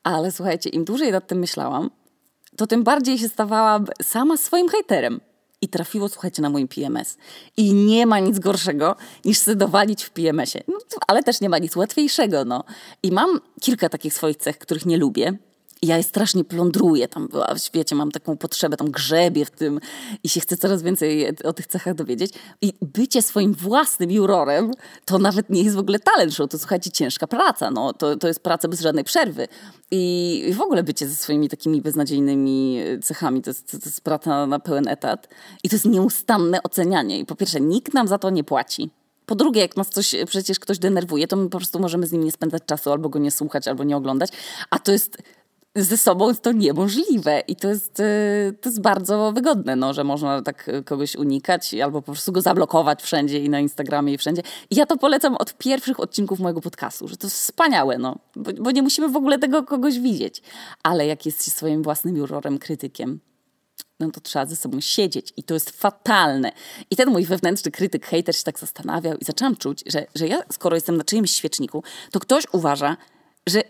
Ale 0.03 0.31
słuchajcie, 0.31 0.69
im 0.69 0.85
dłużej 0.85 1.11
nad 1.11 1.27
tym 1.27 1.39
myślałam, 1.39 1.89
to 2.59 2.67
tym 2.67 2.83
bardziej 2.83 3.17
się 3.17 3.29
stawałam 3.29 3.85
sama 4.01 4.37
swoim 4.37 4.69
hejterem. 4.69 5.21
I 5.61 5.67
trafiło, 5.67 6.09
słuchajcie, 6.09 6.41
na 6.41 6.49
mój 6.49 6.67
PMS. 6.67 7.17
I 7.57 7.73
nie 7.73 8.05
ma 8.05 8.19
nic 8.19 8.39
gorszego 8.39 8.95
niż 9.25 9.37
sedowalić 9.37 10.03
w 10.03 10.09
PMS-ie. 10.09 10.63
No, 10.67 10.77
ale 11.07 11.23
też 11.23 11.41
nie 11.41 11.49
ma 11.49 11.57
nic 11.57 11.75
łatwiejszego, 11.75 12.45
no. 12.45 12.63
I 13.03 13.11
mam 13.11 13.39
kilka 13.61 13.89
takich 13.89 14.13
swoich 14.13 14.37
cech, 14.37 14.57
których 14.57 14.85
nie 14.85 14.97
lubię 14.97 15.37
ja 15.81 15.97
je 15.97 16.03
strasznie 16.03 16.43
plądruję 16.43 17.07
tam, 17.07 17.29
w 17.55 17.59
świecie 17.59 17.95
mam 17.95 18.11
taką 18.11 18.37
potrzebę, 18.37 18.77
tam 18.77 18.91
grzebię 18.91 19.45
w 19.45 19.51
tym 19.51 19.79
i 20.23 20.29
się 20.29 20.39
chcę 20.39 20.57
coraz 20.57 20.81
więcej 20.81 21.37
o 21.43 21.53
tych 21.53 21.67
cechach 21.67 21.95
dowiedzieć. 21.95 22.33
I 22.61 22.73
bycie 22.81 23.21
swoim 23.21 23.53
własnym 23.53 24.11
jurorem 24.11 24.71
to 25.05 25.17
nawet 25.17 25.49
nie 25.49 25.63
jest 25.63 25.75
w 25.75 25.79
ogóle 25.79 25.99
talent 25.99 26.33
show, 26.33 26.49
to 26.49 26.59
słuchajcie, 26.59 26.91
ciężka 26.91 27.27
praca, 27.27 27.71
no, 27.71 27.93
to, 27.93 28.17
to 28.17 28.27
jest 28.27 28.43
praca 28.43 28.67
bez 28.67 28.81
żadnej 28.81 29.03
przerwy. 29.03 29.47
I, 29.91 30.43
I 30.47 30.53
w 30.53 30.61
ogóle 30.61 30.83
bycie 30.83 31.07
ze 31.07 31.15
swoimi 31.15 31.49
takimi 31.49 31.81
beznadziejnymi 31.81 32.79
cechami, 33.03 33.41
to 33.41 33.49
jest, 33.49 33.71
to 33.71 33.77
jest 33.85 34.01
praca 34.01 34.47
na 34.47 34.59
pełen 34.59 34.87
etat. 34.87 35.27
I 35.63 35.69
to 35.69 35.75
jest 35.75 35.85
nieustanne 35.85 36.63
ocenianie. 36.63 37.19
I 37.19 37.25
po 37.25 37.35
pierwsze, 37.35 37.61
nikt 37.61 37.93
nam 37.93 38.07
za 38.07 38.17
to 38.17 38.29
nie 38.29 38.43
płaci. 38.43 38.89
Po 39.25 39.35
drugie, 39.35 39.61
jak 39.61 39.77
nas 39.77 39.89
coś 39.89 40.15
przecież 40.27 40.59
ktoś 40.59 40.79
denerwuje, 40.79 41.27
to 41.27 41.35
my 41.35 41.49
po 41.49 41.57
prostu 41.57 41.79
możemy 41.79 42.07
z 42.07 42.11
nim 42.11 42.23
nie 42.23 42.31
spędzać 42.31 42.63
czasu, 42.65 42.91
albo 42.91 43.09
go 43.09 43.19
nie 43.19 43.31
słuchać, 43.31 43.67
albo 43.67 43.83
nie 43.83 43.97
oglądać. 43.97 44.29
A 44.69 44.79
to 44.79 44.91
jest 44.91 45.17
ze 45.75 45.97
sobą 45.97 46.35
to 46.35 46.51
niemożliwe 46.51 47.43
i 47.47 47.55
to 47.55 47.69
jest, 47.69 47.99
e, 47.99 48.53
to 48.61 48.69
jest 48.69 48.81
bardzo 48.81 49.31
wygodne, 49.31 49.75
no, 49.75 49.93
że 49.93 50.03
można 50.03 50.41
tak 50.41 50.69
kogoś 50.85 51.15
unikać 51.15 51.73
albo 51.73 52.01
po 52.01 52.11
prostu 52.11 52.31
go 52.31 52.41
zablokować 52.41 53.03
wszędzie 53.03 53.39
i 53.39 53.49
na 53.49 53.59
Instagramie 53.59 54.13
i 54.13 54.17
wszędzie. 54.17 54.41
I 54.69 54.75
ja 54.75 54.85
to 54.85 54.97
polecam 54.97 55.35
od 55.35 55.57
pierwszych 55.57 55.99
odcinków 55.99 56.39
mojego 56.39 56.61
podcastu, 56.61 57.07
że 57.07 57.17
to 57.17 57.27
jest 57.27 57.37
wspaniałe, 57.37 57.97
no, 57.97 58.17
bo, 58.35 58.51
bo 58.53 58.71
nie 58.71 58.81
musimy 58.81 59.09
w 59.09 59.15
ogóle 59.15 59.39
tego 59.39 59.63
kogoś 59.63 59.99
widzieć. 59.99 60.41
Ale 60.83 61.07
jak 61.07 61.25
jest 61.25 61.45
się 61.45 61.51
swoim 61.51 61.83
własnym 61.83 62.17
jurorem, 62.17 62.59
krytykiem, 62.59 63.19
no 63.99 64.11
to 64.11 64.21
trzeba 64.21 64.45
ze 64.45 64.55
sobą 64.55 64.81
siedzieć 64.81 65.33
i 65.37 65.43
to 65.43 65.53
jest 65.53 65.69
fatalne. 65.69 66.51
I 66.91 66.95
ten 66.95 67.09
mój 67.09 67.25
wewnętrzny 67.25 67.71
krytyk, 67.71 68.05
hater 68.05 68.35
się 68.35 68.43
tak 68.43 68.59
zastanawiał 68.59 69.17
i 69.17 69.25
zaczęłam 69.25 69.55
czuć, 69.55 69.83
że, 69.87 70.05
że 70.15 70.27
ja 70.27 70.41
skoro 70.51 70.75
jestem 70.75 70.97
na 70.97 71.03
czyimś 71.03 71.31
świeczniku, 71.31 71.83
to 72.11 72.19
ktoś 72.19 72.43
uważa, 72.51 72.97
że 73.47 73.63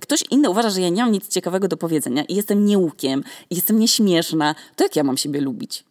ktoś 0.00 0.24
inny 0.30 0.50
uważa, 0.50 0.70
że 0.70 0.80
ja 0.80 0.88
nie 0.88 1.02
mam 1.02 1.12
nic 1.12 1.28
ciekawego 1.28 1.68
do 1.68 1.76
powiedzenia 1.76 2.24
i 2.24 2.34
jestem 2.34 2.64
nieukiem, 2.64 3.24
i 3.50 3.54
jestem 3.54 3.78
nieśmieszna, 3.78 4.54
to 4.76 4.84
jak 4.84 4.96
ja 4.96 5.04
mam 5.04 5.16
siebie 5.16 5.40
lubić? 5.40 5.84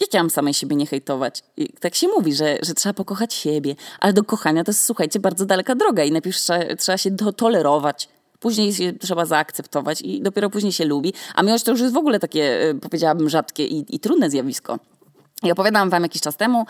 Jak 0.00 0.14
ja 0.14 0.22
mam 0.22 0.30
samej 0.30 0.54
siebie 0.54 0.76
nie 0.76 0.86
hejtować? 0.86 1.42
I 1.56 1.68
tak 1.68 1.94
się 1.94 2.08
mówi, 2.08 2.34
że, 2.34 2.58
że 2.62 2.74
trzeba 2.74 2.92
pokochać 2.92 3.34
siebie, 3.34 3.76
ale 4.00 4.12
do 4.12 4.24
kochania 4.24 4.64
to 4.64 4.70
jest, 4.70 4.84
słuchajcie, 4.84 5.20
bardzo 5.20 5.46
daleka 5.46 5.74
droga 5.74 6.04
i 6.04 6.12
najpierw 6.12 6.36
trzeba, 6.36 6.76
trzeba 6.76 6.98
się 6.98 7.16
tolerować, 7.16 8.08
później 8.40 8.74
się 8.74 8.92
trzeba 8.92 9.26
zaakceptować 9.26 10.02
i 10.02 10.22
dopiero 10.22 10.50
później 10.50 10.72
się 10.72 10.84
lubi. 10.84 11.12
A 11.34 11.42
miłość 11.42 11.64
to 11.64 11.70
już 11.70 11.80
jest 11.80 11.94
w 11.94 11.96
ogóle 11.96 12.20
takie, 12.20 12.70
e, 12.70 12.74
powiedziałabym, 12.74 13.28
rzadkie 13.28 13.66
i, 13.66 13.84
i 13.94 14.00
trudne 14.00 14.30
zjawisko. 14.30 14.78
I 15.42 15.52
opowiadałam 15.52 15.90
wam 15.90 16.02
jakiś 16.02 16.22
czas 16.22 16.36
temu 16.36 16.60
e, 16.60 16.64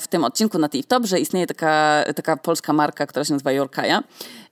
w 0.00 0.08
tym 0.08 0.24
odcinku 0.24 0.58
na 0.58 0.68
TikTok, 0.68 1.04
że 1.04 1.20
istnieje 1.20 1.46
taka, 1.46 2.04
taka 2.16 2.36
polska 2.36 2.72
marka, 2.72 3.06
która 3.06 3.24
się 3.24 3.32
nazywa 3.32 3.52
Jorkaja. 3.52 4.02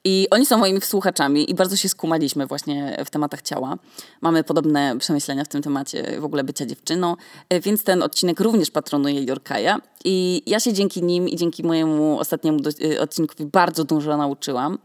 I 0.04 0.26
oni 0.30 0.46
są 0.46 0.58
moimi 0.58 0.80
słuchaczami 0.80 1.50
i 1.50 1.54
bardzo 1.54 1.76
się 1.76 1.88
skumaliśmy 1.88 2.46
właśnie 2.46 2.96
w 3.04 3.10
tematach 3.10 3.42
ciała. 3.42 3.76
Mamy 4.20 4.44
podobne 4.44 4.98
przemyślenia 4.98 5.44
w 5.44 5.48
tym 5.48 5.62
temacie 5.62 6.20
w 6.20 6.24
ogóle 6.24 6.44
bycia 6.44 6.66
dziewczyną, 6.66 7.16
e, 7.48 7.60
więc 7.60 7.84
ten 7.84 8.02
odcinek 8.02 8.40
również 8.40 8.70
patronuje 8.70 9.24
Jorkaja. 9.24 9.80
I 10.04 10.42
ja 10.46 10.60
się 10.60 10.72
dzięki 10.72 11.02
nim 11.02 11.28
i 11.28 11.36
dzięki 11.36 11.62
mojemu 11.62 12.18
ostatniemu 12.18 12.58
e, 12.92 13.00
odcinkowi 13.00 13.46
bardzo 13.46 13.84
dużo 13.84 14.16
nauczyłam. 14.16 14.78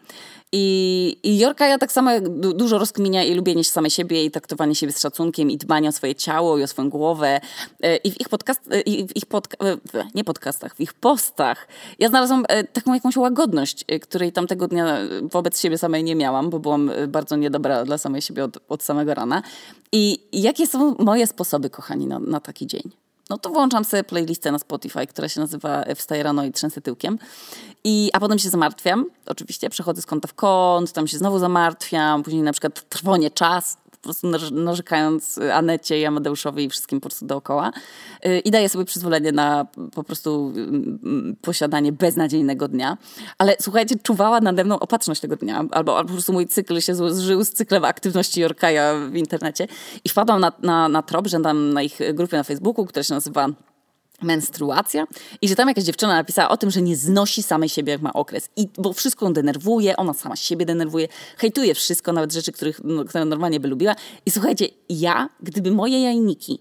I, 0.56 1.18
I 1.24 1.40
Jorka 1.40 1.68
ja 1.68 1.78
tak 1.78 1.92
samo 1.92 2.12
dużo 2.56 2.78
rozkminia 2.78 3.24
i 3.24 3.34
lubienie 3.34 3.64
samej 3.64 3.92
siebie 3.92 4.26
i 4.26 4.32
traktowanie 4.32 4.76
siebie 4.76 4.94
z 4.94 5.02
szacunkiem 5.02 5.52
i 5.52 5.58
dbanie 5.58 5.90
o 5.90 5.92
swoje 5.92 6.16
ciało 6.16 6.58
i 6.58 6.64
o 6.64 6.68
swoją 6.68 6.90
głowę. 6.90 7.42
E, 7.84 7.96
I 7.96 8.12
w 8.12 8.22
ich 8.22 8.30
podcast, 8.30 8.62
e, 8.72 8.82
i 8.82 9.08
w 9.08 9.16
ich 9.18 9.26
podca 9.26 9.58
e, 9.66 9.78
nie 10.16 10.24
podcastach, 10.24 10.76
w 10.76 10.80
ich 10.80 10.94
postach 10.94 11.68
ja 12.00 12.10
znalazłam 12.10 12.46
taką 12.74 12.94
jakąś 12.94 13.18
łagodność, 13.18 13.86
której 14.02 14.32
tamtego 14.32 14.68
dnia 14.68 14.98
wobec 15.22 15.60
siebie 15.60 15.78
samej 15.78 16.04
nie 16.04 16.16
miałam, 16.16 16.50
bo 16.50 16.60
byłam 16.60 16.92
bardzo 17.08 17.36
niedobra 17.36 17.86
dla 17.86 17.98
samej 17.98 18.22
siebie 18.22 18.44
od, 18.44 18.58
od 18.70 18.84
samego 18.84 19.14
rana. 19.14 19.42
I 19.92 20.20
jakie 20.32 20.68
są 20.68 20.96
moje 21.00 21.28
sposoby, 21.28 21.70
kochani, 21.70 22.08
na, 22.08 22.20
na 22.20 22.40
taki 22.40 22.68
dzień? 22.68 22.92
no 23.30 23.38
to 23.38 23.50
włączam 23.50 23.86
sobie 23.86 24.04
playlistę 24.04 24.52
na 24.52 24.60
Spotify, 24.60 25.08
która 25.08 25.30
się 25.30 25.40
nazywa 25.42 25.84
Wstaję 25.96 26.24
rano 26.24 26.46
i 26.46 26.52
trzęsę 26.52 26.82
tyłkiem. 26.82 27.20
I, 27.84 28.10
a 28.14 28.20
potem 28.20 28.40
się 28.40 28.50
zamartwiam, 28.50 29.06
oczywiście, 29.26 29.70
przechodzę 29.70 30.02
z 30.02 30.06
kąta 30.06 30.28
w 30.28 30.34
kąt, 30.34 30.92
tam 30.94 31.08
się 31.08 31.18
znowu 31.18 31.40
zamartwiam, 31.40 32.24
później 32.24 32.44
na 32.44 32.52
przykład 32.52 32.90
trwonie 32.90 33.32
czas, 33.32 33.78
prostu 34.04 34.28
narzekając 34.52 35.40
Anecie 35.54 36.00
i 36.00 36.06
Amadeuszowi 36.06 36.64
i 36.64 36.70
wszystkim 36.70 37.00
po 37.00 37.10
prostu 37.10 37.26
dookoła. 37.26 37.72
Y, 38.26 38.40
I 38.40 38.52
daję 38.52 38.70
sobie 38.70 38.86
przyzwolenie 38.86 39.32
na 39.32 39.66
po 39.96 40.04
prostu 40.04 40.54
mm, 40.56 41.36
posiadanie 41.42 41.92
beznadziejnego 41.92 42.68
dnia. 42.68 42.98
Ale 43.38 43.56
słuchajcie, 43.62 43.96
czuwała 44.04 44.42
nade 44.42 44.64
mną 44.64 44.80
opatrzność 44.80 45.22
tego 45.22 45.36
dnia, 45.36 45.66
albo, 45.72 45.98
albo 45.98 46.08
po 46.08 46.14
prostu 46.14 46.34
mój 46.34 46.48
cykl 46.48 46.80
się 46.80 46.96
zżył 46.96 47.44
z 47.44 47.50
cyklem 47.50 47.86
aktywności 47.86 48.42
Jorkaja 48.42 48.94
w 49.12 49.16
internecie 49.16 49.68
i 50.06 50.10
wpadłam 50.10 50.42
na, 50.42 50.52
na, 50.62 50.90
na 50.90 51.02
trop, 51.02 51.28
że 51.28 51.40
tam 51.40 51.74
na 51.74 51.82
ich 51.82 52.00
grupie 52.14 52.38
na 52.38 52.44
Facebooku, 52.44 52.86
która 52.86 53.04
się 53.04 53.14
nazywa 53.14 53.48
menstruacja 54.24 55.06
i 55.42 55.48
że 55.48 55.56
tam 55.56 55.68
jakaś 55.68 55.84
dziewczyna 55.84 56.14
napisała 56.14 56.50
o 56.50 56.58
tym, 56.58 56.72
że 56.72 56.82
nie 56.82 56.96
znosi 56.96 57.44
samej 57.44 57.70
siebie, 57.70 57.92
jak 57.92 58.02
ma 58.02 58.14
okres. 58.14 58.50
I 58.56 58.68
bo 58.78 58.94
wszystko 58.94 59.26
ją 59.26 59.34
denerwuje, 59.34 59.98
ona 59.98 60.14
sama 60.14 60.36
siebie 60.36 60.66
denerwuje, 60.66 61.08
hejtuje 61.38 61.76
wszystko, 61.76 62.14
nawet 62.14 62.34
rzeczy, 62.34 62.52
których, 62.52 62.82
no, 62.84 63.06
które 63.06 63.26
normalnie 63.26 63.60
by 63.60 63.68
lubiła. 63.68 63.96
I 64.26 64.32
słuchajcie, 64.32 64.68
ja, 64.90 65.30
gdyby 65.44 65.72
moje 65.72 66.02
jajniki 66.02 66.60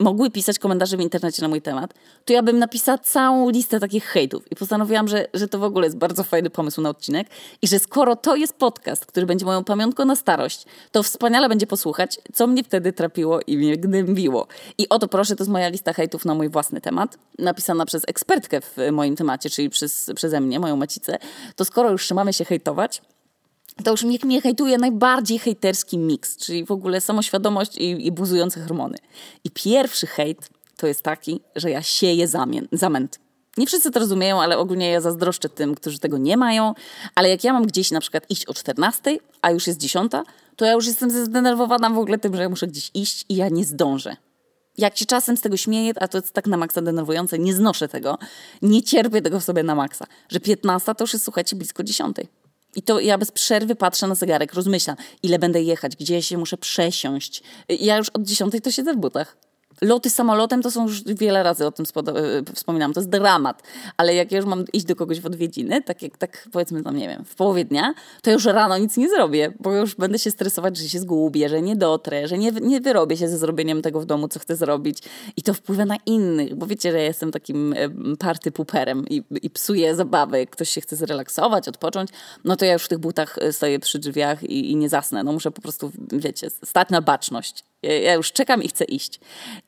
mogły 0.00 0.30
pisać 0.30 0.58
komentarze 0.58 0.96
w 0.96 1.00
internecie 1.00 1.42
na 1.42 1.48
mój 1.48 1.62
temat, 1.62 1.94
to 2.24 2.32
ja 2.32 2.42
bym 2.42 2.58
napisała 2.58 2.98
całą 2.98 3.50
listę 3.50 3.80
takich 3.80 4.04
hejtów. 4.04 4.52
I 4.52 4.56
postanowiłam, 4.56 5.08
że, 5.08 5.26
że 5.34 5.48
to 5.48 5.58
w 5.58 5.62
ogóle 5.62 5.86
jest 5.86 5.96
bardzo 5.96 6.24
fajny 6.24 6.50
pomysł 6.50 6.80
na 6.80 6.88
odcinek 6.88 7.26
i 7.62 7.68
że 7.68 7.78
skoro 7.78 8.16
to 8.16 8.36
jest 8.36 8.54
podcast, 8.54 9.06
który 9.06 9.26
będzie 9.26 9.44
moją 9.44 9.64
pamiątką 9.64 10.04
na 10.04 10.16
starość, 10.16 10.64
to 10.92 11.02
wspaniale 11.02 11.48
będzie 11.48 11.66
posłuchać, 11.66 12.20
co 12.32 12.46
mnie 12.46 12.64
wtedy 12.64 12.92
trapiło 12.92 13.40
i 13.46 13.56
mnie 13.58 13.76
gnębiło. 13.76 14.46
I 14.78 14.88
oto 14.88 15.08
proszę, 15.08 15.36
to 15.36 15.42
jest 15.42 15.50
moja 15.50 15.68
lista 15.68 15.92
hejtów 15.92 16.24
na 16.24 16.34
mój 16.34 16.48
własny 16.48 16.80
temat, 16.80 17.18
napisana 17.38 17.86
przez 17.86 18.02
ekspertkę 18.08 18.60
w 18.60 18.76
moim 18.92 19.16
temacie, 19.16 19.50
czyli 19.50 19.70
przez, 19.70 20.10
przeze 20.14 20.40
mnie, 20.40 20.60
moją 20.60 20.76
macicę. 20.76 21.18
To 21.56 21.64
skoro 21.64 21.90
już 21.90 22.04
trzymamy 22.04 22.32
się 22.32 22.44
hejtować, 22.44 23.02
to 23.82 23.90
już 23.90 24.04
mnie, 24.04 24.18
mnie 24.24 24.40
hejtuje 24.40 24.78
najbardziej 24.78 25.38
hejterski 25.38 25.98
miks, 25.98 26.36
czyli 26.36 26.64
w 26.64 26.70
ogóle 26.70 27.00
samoświadomość 27.00 27.78
i, 27.78 28.06
i 28.06 28.12
buzujące 28.12 28.60
hormony. 28.60 28.98
I 29.44 29.50
pierwszy 29.50 30.06
hejt 30.06 30.48
to 30.76 30.86
jest 30.86 31.02
taki, 31.02 31.40
że 31.56 31.70
ja 31.70 31.82
sieję 31.82 32.28
zamien, 32.28 32.68
zamęt. 32.72 33.18
Nie 33.56 33.66
wszyscy 33.66 33.90
to 33.90 34.00
rozumieją, 34.00 34.42
ale 34.42 34.58
ogólnie 34.58 34.90
ja 34.90 35.00
zazdroszczę 35.00 35.48
tym, 35.48 35.74
którzy 35.74 35.98
tego 35.98 36.18
nie 36.18 36.36
mają. 36.36 36.74
Ale 37.14 37.28
jak 37.28 37.44
ja 37.44 37.52
mam 37.52 37.66
gdzieś 37.66 37.90
na 37.90 38.00
przykład 38.00 38.30
iść 38.30 38.46
o 38.46 38.54
14, 38.54 39.18
a 39.42 39.50
już 39.50 39.66
jest 39.66 39.78
10, 39.78 40.12
to 40.56 40.64
ja 40.64 40.72
już 40.72 40.86
jestem 40.86 41.10
zdenerwowana 41.10 41.90
w 41.90 41.98
ogóle 41.98 42.18
tym, 42.18 42.36
że 42.36 42.42
ja 42.42 42.48
muszę 42.48 42.66
gdzieś 42.66 42.90
iść 42.94 43.24
i 43.28 43.36
ja 43.36 43.48
nie 43.48 43.64
zdążę. 43.64 44.16
Jak 44.78 44.96
się 44.96 45.06
czasem 45.06 45.36
z 45.36 45.40
tego 45.40 45.56
śmieję, 45.56 45.92
a 46.00 46.08
to 46.08 46.18
jest 46.18 46.32
tak 46.32 46.46
na 46.46 46.56
maksa 46.56 46.82
denerwujące, 46.82 47.38
nie 47.38 47.54
znoszę 47.54 47.88
tego, 47.88 48.18
nie 48.62 48.82
cierpię 48.82 49.22
tego 49.22 49.40
w 49.40 49.44
sobie 49.44 49.62
na 49.62 49.74
maksa, 49.74 50.06
że 50.28 50.40
15 50.40 50.94
to 50.94 51.04
już 51.04 51.12
jest, 51.12 51.24
słuchajcie, 51.24 51.56
blisko 51.56 51.84
10. 51.84 52.16
I 52.76 52.82
to 52.82 53.00
ja 53.00 53.18
bez 53.18 53.32
przerwy 53.32 53.74
patrzę 53.74 54.06
na 54.06 54.14
zegarek, 54.14 54.54
rozmyślam, 54.54 54.96
ile 55.22 55.38
będę 55.38 55.62
jechać, 55.62 55.96
gdzie 55.96 56.22
się 56.22 56.38
muszę 56.38 56.56
przesiąść. 56.56 57.42
Ja 57.68 57.96
już 57.96 58.08
od 58.08 58.22
dziesiątej 58.22 58.60
to 58.60 58.70
siedzę 58.70 58.94
w 58.94 58.96
butach. 58.96 59.36
Loty 59.82 60.10
samolotem 60.10 60.62
to 60.62 60.70
są 60.70 60.82
już 60.82 61.04
wiele 61.04 61.42
razy 61.42 61.66
o 61.66 61.72
tym 61.72 61.86
e, 61.96 62.54
wspominałam, 62.54 62.92
to 62.92 63.00
jest 63.00 63.10
dramat. 63.10 63.62
Ale 63.96 64.14
jak 64.14 64.32
ja 64.32 64.36
już 64.36 64.46
mam 64.46 64.64
iść 64.72 64.86
do 64.86 64.96
kogoś 64.96 65.20
w 65.20 65.26
odwiedziny, 65.26 65.82
tak 65.82 66.02
jak 66.02 66.18
tak 66.18 66.48
powiedzmy 66.52 66.82
tam, 66.82 66.96
nie 66.96 67.08
wiem, 67.08 67.24
w 67.24 67.34
połowie 67.34 67.64
dnia, 67.64 67.94
to 68.22 68.30
już 68.30 68.44
rano 68.44 68.78
nic 68.78 68.96
nie 68.96 69.08
zrobię, 69.08 69.52
bo 69.60 69.72
już 69.72 69.94
będę 69.94 70.18
się 70.18 70.30
stresować, 70.30 70.76
że 70.76 70.88
się 70.88 70.98
zgubię, 70.98 71.48
że 71.48 71.62
nie 71.62 71.76
dotrę, 71.76 72.28
że 72.28 72.38
nie, 72.38 72.50
nie 72.50 72.80
wyrobię 72.80 73.16
się 73.16 73.28
ze 73.28 73.38
zrobieniem 73.38 73.82
tego 73.82 74.00
w 74.00 74.06
domu, 74.06 74.28
co 74.28 74.40
chcę 74.40 74.56
zrobić. 74.56 74.98
I 75.36 75.42
to 75.42 75.54
wpływa 75.54 75.84
na 75.84 75.96
innych, 76.06 76.54
bo 76.54 76.66
wiecie, 76.66 76.92
że 76.92 76.98
ja 76.98 77.04
jestem 77.04 77.30
takim 77.30 77.74
party 78.18 78.52
puperem 78.52 79.08
i, 79.08 79.22
i 79.42 79.50
psuję 79.50 79.96
zabawę. 79.96 80.40
Jak 80.40 80.50
ktoś 80.50 80.68
się 80.68 80.80
chce 80.80 80.96
zrelaksować, 80.96 81.68
odpocząć, 81.68 82.10
no 82.44 82.56
to 82.56 82.64
ja 82.64 82.72
już 82.72 82.82
w 82.82 82.88
tych 82.88 82.98
butach 82.98 83.38
e, 83.38 83.52
stoję 83.52 83.78
przy 83.78 83.98
drzwiach 83.98 84.42
i, 84.42 84.70
i 84.70 84.76
nie 84.76 84.88
zasnę. 84.88 85.24
No 85.24 85.32
muszę 85.32 85.50
po 85.50 85.62
prostu, 85.62 85.92
wiecie, 86.12 86.50
stać 86.50 86.88
na 86.90 87.02
baczność. 87.02 87.69
Ja 87.82 88.14
już 88.14 88.32
czekam 88.32 88.62
i 88.62 88.68
chcę 88.68 88.84
iść. 88.84 89.20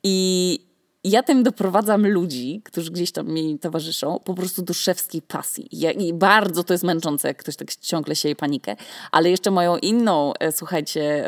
I 0.02 0.58
ja 1.04 1.22
tym 1.22 1.42
doprowadzam 1.42 2.06
ludzi, 2.06 2.60
którzy 2.64 2.90
gdzieś 2.90 3.12
tam 3.12 3.28
mi 3.28 3.58
towarzyszą, 3.58 4.20
po 4.24 4.34
prostu 4.34 4.62
do 4.62 4.74
szewskiej 4.74 5.22
pasji. 5.22 5.68
I 5.98 6.12
bardzo 6.12 6.64
to 6.64 6.74
jest 6.74 6.84
męczące, 6.84 7.28
jak 7.28 7.36
ktoś 7.36 7.56
tak 7.56 7.74
ciągle 7.74 8.16
sieje 8.16 8.36
panikę. 8.36 8.76
Ale 9.12 9.30
jeszcze 9.30 9.50
moją 9.50 9.76
inną, 9.76 10.32
e, 10.34 10.52
słuchajcie, 10.52 11.24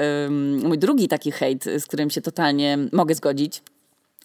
mój 0.65 0.79
drugi 0.79 1.09
taki 1.09 1.33
hejt, 1.33 1.65
z 1.65 1.85
którym 1.85 2.11
się 2.11 2.21
totalnie 2.21 2.79
mogę 2.93 3.15
zgodzić, 3.15 3.63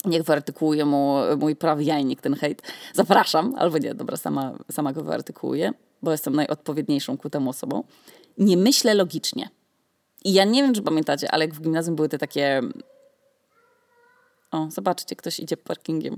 Niech 0.05 0.23
wyartykułuje 0.23 0.85
mu 0.85 1.17
mój 1.37 1.55
prawy 1.55 1.83
jajnik 1.83 2.21
ten 2.21 2.35
hejt. 2.35 2.61
Zapraszam, 2.93 3.55
albo 3.57 3.77
nie, 3.77 3.95
dobra, 3.95 4.17
sama, 4.17 4.53
sama 4.71 4.93
go 4.93 5.03
wyartykułuję, 5.03 5.71
bo 6.01 6.11
jestem 6.11 6.35
najodpowiedniejszą 6.35 7.17
ku 7.17 7.29
temu 7.29 7.49
osobą. 7.49 7.83
Nie 8.37 8.57
myślę 8.57 8.93
logicznie. 8.93 9.49
I 10.25 10.33
ja 10.33 10.43
nie 10.43 10.63
wiem, 10.63 10.73
czy 10.73 10.81
pamiętacie, 10.81 11.31
ale 11.31 11.45
jak 11.45 11.53
w 11.53 11.61
gimnazjum 11.61 11.95
były 11.95 12.09
te 12.09 12.17
takie 12.17 12.61
o, 14.51 14.67
zobaczcie, 14.71 15.15
ktoś 15.15 15.39
idzie 15.39 15.57
parkingiem. 15.57 16.15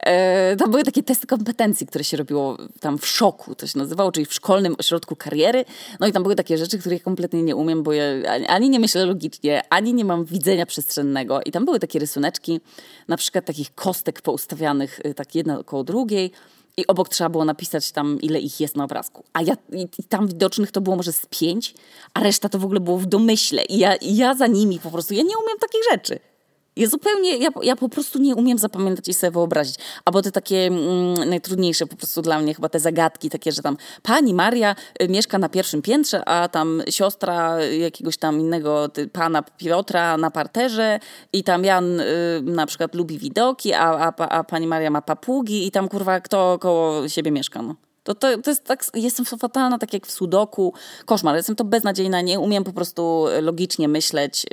E, 0.00 0.56
tam 0.56 0.70
były 0.70 0.84
takie 0.84 1.02
testy 1.02 1.26
kompetencji, 1.26 1.86
które 1.86 2.04
się 2.04 2.16
robiło 2.16 2.58
tam 2.80 2.98
w 2.98 3.06
szoku, 3.06 3.54
to 3.54 3.66
się 3.66 3.78
nazywało, 3.78 4.12
czyli 4.12 4.26
w 4.26 4.34
szkolnym 4.34 4.76
ośrodku 4.78 5.16
kariery. 5.16 5.64
No 6.00 6.06
i 6.06 6.12
tam 6.12 6.22
były 6.22 6.36
takie 6.36 6.58
rzeczy, 6.58 6.78
których 6.78 7.02
kompletnie 7.02 7.42
nie 7.42 7.56
umiem, 7.56 7.82
bo 7.82 7.92
ja 7.92 8.04
ani 8.48 8.70
nie 8.70 8.80
myślę 8.80 9.06
logicznie, 9.06 9.62
ani 9.70 9.94
nie 9.94 10.04
mam 10.04 10.24
widzenia 10.24 10.66
przestrzennego. 10.66 11.40
I 11.42 11.52
tam 11.52 11.64
były 11.64 11.80
takie 11.80 11.98
rysuneczki, 11.98 12.60
na 13.08 13.16
przykład 13.16 13.44
takich 13.44 13.74
kostek 13.74 14.22
poustawianych, 14.22 15.00
y, 15.06 15.14
tak 15.14 15.34
jedna 15.34 15.62
koło 15.62 15.84
drugiej. 15.84 16.32
I 16.76 16.86
obok 16.86 17.08
trzeba 17.08 17.30
było 17.30 17.44
napisać 17.44 17.92
tam, 17.92 18.20
ile 18.20 18.40
ich 18.40 18.60
jest 18.60 18.76
na 18.76 18.84
obrazku. 18.84 19.24
A 19.32 19.42
ja, 19.42 19.56
i, 19.72 19.88
tam 20.08 20.26
widocznych 20.26 20.70
to 20.70 20.80
było 20.80 20.96
może 20.96 21.12
z 21.12 21.26
pięć, 21.26 21.74
a 22.14 22.20
reszta 22.20 22.48
to 22.48 22.58
w 22.58 22.64
ogóle 22.64 22.80
było 22.80 22.98
w 22.98 23.06
domyśle. 23.06 23.64
I 23.64 23.78
ja, 23.78 23.96
i 23.96 24.16
ja 24.16 24.34
za 24.34 24.46
nimi 24.46 24.80
po 24.80 24.90
prostu, 24.90 25.14
ja 25.14 25.22
nie 25.22 25.38
umiem 25.38 25.58
takich 25.60 25.80
rzeczy. 25.90 26.33
Ja 26.76 26.88
zupełnie, 26.88 27.36
ja, 27.36 27.48
ja 27.62 27.76
po 27.76 27.88
prostu 27.88 28.18
nie 28.18 28.34
umiem 28.34 28.58
zapamiętać 28.58 29.08
i 29.08 29.14
sobie 29.14 29.30
wyobrazić. 29.30 29.74
Albo 30.04 30.22
te 30.22 30.30
takie 30.30 30.66
mm, 30.66 31.30
najtrudniejsze 31.30 31.86
po 31.86 31.96
prostu 31.96 32.22
dla 32.22 32.40
mnie 32.40 32.54
chyba 32.54 32.68
te 32.68 32.80
zagadki 32.80 33.30
takie, 33.30 33.52
że 33.52 33.62
tam 33.62 33.76
pani 34.02 34.34
Maria 34.34 34.76
y, 35.02 35.08
mieszka 35.08 35.38
na 35.38 35.48
pierwszym 35.48 35.82
piętrze, 35.82 36.28
a 36.28 36.48
tam 36.48 36.82
siostra 36.90 37.64
jakiegoś 37.64 38.16
tam 38.16 38.40
innego 38.40 38.88
pana 39.12 39.42
Piotra 39.42 40.16
na 40.16 40.30
parterze 40.30 41.00
i 41.32 41.44
tam 41.44 41.64
Jan 41.64 42.00
y, 42.00 42.04
na 42.42 42.66
przykład 42.66 42.94
lubi 42.94 43.18
widoki, 43.18 43.72
a, 43.72 44.12
a, 44.18 44.28
a 44.28 44.44
pani 44.44 44.66
Maria 44.66 44.90
ma 44.90 45.02
papugi 45.02 45.66
i 45.66 45.70
tam 45.70 45.88
kurwa 45.88 46.20
kto 46.20 46.58
koło 46.58 47.08
siebie 47.08 47.30
mieszka, 47.30 47.62
no. 47.62 47.74
To, 48.04 48.14
to, 48.14 48.38
to 48.38 48.50
jest 48.50 48.64
tak, 48.64 48.86
jestem 48.94 49.24
fatalna, 49.26 49.78
tak 49.78 49.92
jak 49.92 50.06
w 50.06 50.10
sudoku, 50.10 50.74
koszmar, 51.04 51.36
jestem 51.36 51.56
to 51.56 51.64
beznadziejna, 51.64 52.20
nie 52.20 52.40
umiem 52.40 52.64
po 52.64 52.72
prostu 52.72 53.24
logicznie 53.42 53.88
myśleć. 53.88 54.46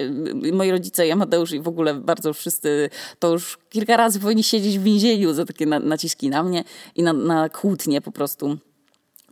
Y, 0.46 0.54
moi 0.54 0.72
rodzice 0.72 1.08
i 1.08 1.12
Amadeusz 1.12 1.52
i 1.52 1.60
w 1.60 1.68
ogóle 1.68 1.94
bardzo 1.94 2.34
wszyscy 2.34 2.90
to 3.20 3.32
już 3.32 3.58
kilka 3.70 3.98
razy 3.98 4.20
powinni 4.20 4.44
siedzieć 4.44 4.80
w 4.80 4.84
więzieniu 4.84 5.34
za 5.34 5.46
takie 5.46 5.66
naciski 5.66 6.30
na 6.30 6.44
mnie 6.44 6.64
i 6.96 7.04
na, 7.04 7.14
na 7.14 7.50
kłótnie 7.50 8.02
po 8.02 8.12
prostu 8.12 8.58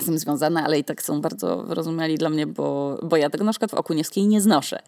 z 0.02 0.06
tym 0.06 0.20
związane, 0.20 0.64
ale 0.64 0.80
i 0.80 0.84
tak 0.84 1.04
są 1.04 1.22
bardzo 1.22 1.64
wyrozumiali 1.64 2.18
dla 2.18 2.30
mnie, 2.30 2.48
bo, 2.48 3.00
bo 3.04 3.18
ja 3.18 3.30
tego 3.30 3.44
na 3.44 3.52
przykład 3.52 3.72
w 3.72 3.74
Okuniewskiej 3.74 4.28
nie 4.28 4.42
znoszę. 4.42 4.80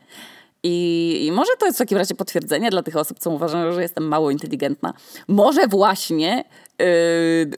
I, 0.64 1.26
I, 1.26 1.32
może 1.32 1.52
to 1.60 1.66
jest 1.66 1.78
w 1.78 1.80
takim 1.80 1.98
razie 1.98 2.16
potwierdzenie 2.16 2.70
dla 2.70 2.84
tych 2.84 2.96
osób, 2.96 3.20
co 3.20 3.30
uważają, 3.30 3.72
że 3.74 3.82
jestem 3.82 4.08
mało 4.08 4.32
inteligentna. 4.32 4.94
Może 5.28 5.68
właśnie 5.68 6.44
yy, 6.80 6.86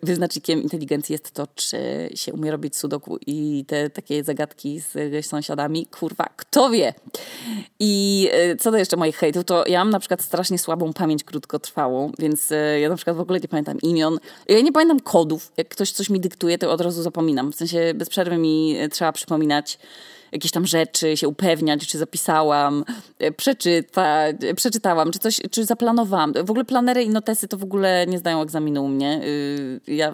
wyznacznikiem 0.04 0.64
inteligencji 0.64 1.14
jest 1.14 1.32
to, 1.32 1.48
czy 1.56 1.78
się 2.16 2.34
umie 2.34 2.52
robić 2.52 2.76
sudoku 2.76 3.18
i 3.28 3.66
te 3.68 3.90
takie 3.90 4.24
zagadki 4.24 4.80
z 4.80 5.26
sąsiadami. 5.26 5.86
Kurwa, 5.86 6.30
kto 6.36 6.70
wie? 6.70 6.94
I 7.80 8.22
yy, 8.48 8.56
co 8.56 8.72
do 8.72 8.78
jeszcze 8.78 8.98
moich 8.98 9.16
hejtów, 9.16 9.44
to 9.44 9.64
ja 9.68 9.80
mam 9.80 9.90
na 9.90 10.00
przykład 10.00 10.22
strasznie 10.22 10.58
słabą 10.58 10.94
pamięć 10.94 11.24
krótkotrwałą, 11.24 12.12
więc 12.20 12.50
yy, 12.50 12.80
ja 12.80 12.90
na 12.90 12.96
przykład 12.96 13.18
w 13.18 13.22
ogóle 13.22 13.40
nie 13.40 13.48
pamiętam 13.48 13.78
imion. 13.82 14.20
Ja 14.50 14.62
nie 14.62 14.72
pamiętam 14.72 15.00
kodów. 15.00 15.52
Jak 15.58 15.68
ktoś 15.68 15.92
coś 15.92 16.10
mi 16.10 16.20
dyktuje, 16.20 16.58
to 16.58 16.72
od 16.72 16.82
razu 16.82 17.02
zapominam. 17.02 17.52
W 17.52 17.56
sensie 17.56 17.94
bez 17.96 18.10
przerwy 18.10 18.38
mi 18.38 18.76
trzeba 18.92 19.12
przypominać 19.12 19.80
jakieś 20.34 20.52
tam 20.52 20.66
rzeczy, 20.66 21.18
się 21.18 21.28
upewniać, 21.28 21.88
czy 21.88 21.98
zapisałam, 21.98 22.86
e, 23.20 23.32
przeczytać, 23.32 24.36
e, 24.44 24.54
przeczytałam, 24.54 25.12
czy 25.12 25.20
coś, 25.20 25.42
czy 25.52 25.66
zaplanowałam. 25.66 26.34
W 26.34 26.50
ogóle 26.50 26.66
planery 26.66 27.04
i 27.04 27.10
notesy 27.10 27.48
to 27.48 27.58
w 27.58 27.64
ogóle 27.64 28.08
nie 28.08 28.20
zdają 28.20 28.42
egzaminu 28.42 28.86
u 28.86 28.88
mnie. 28.88 29.22
Y, 29.24 29.82
ja, 29.88 30.14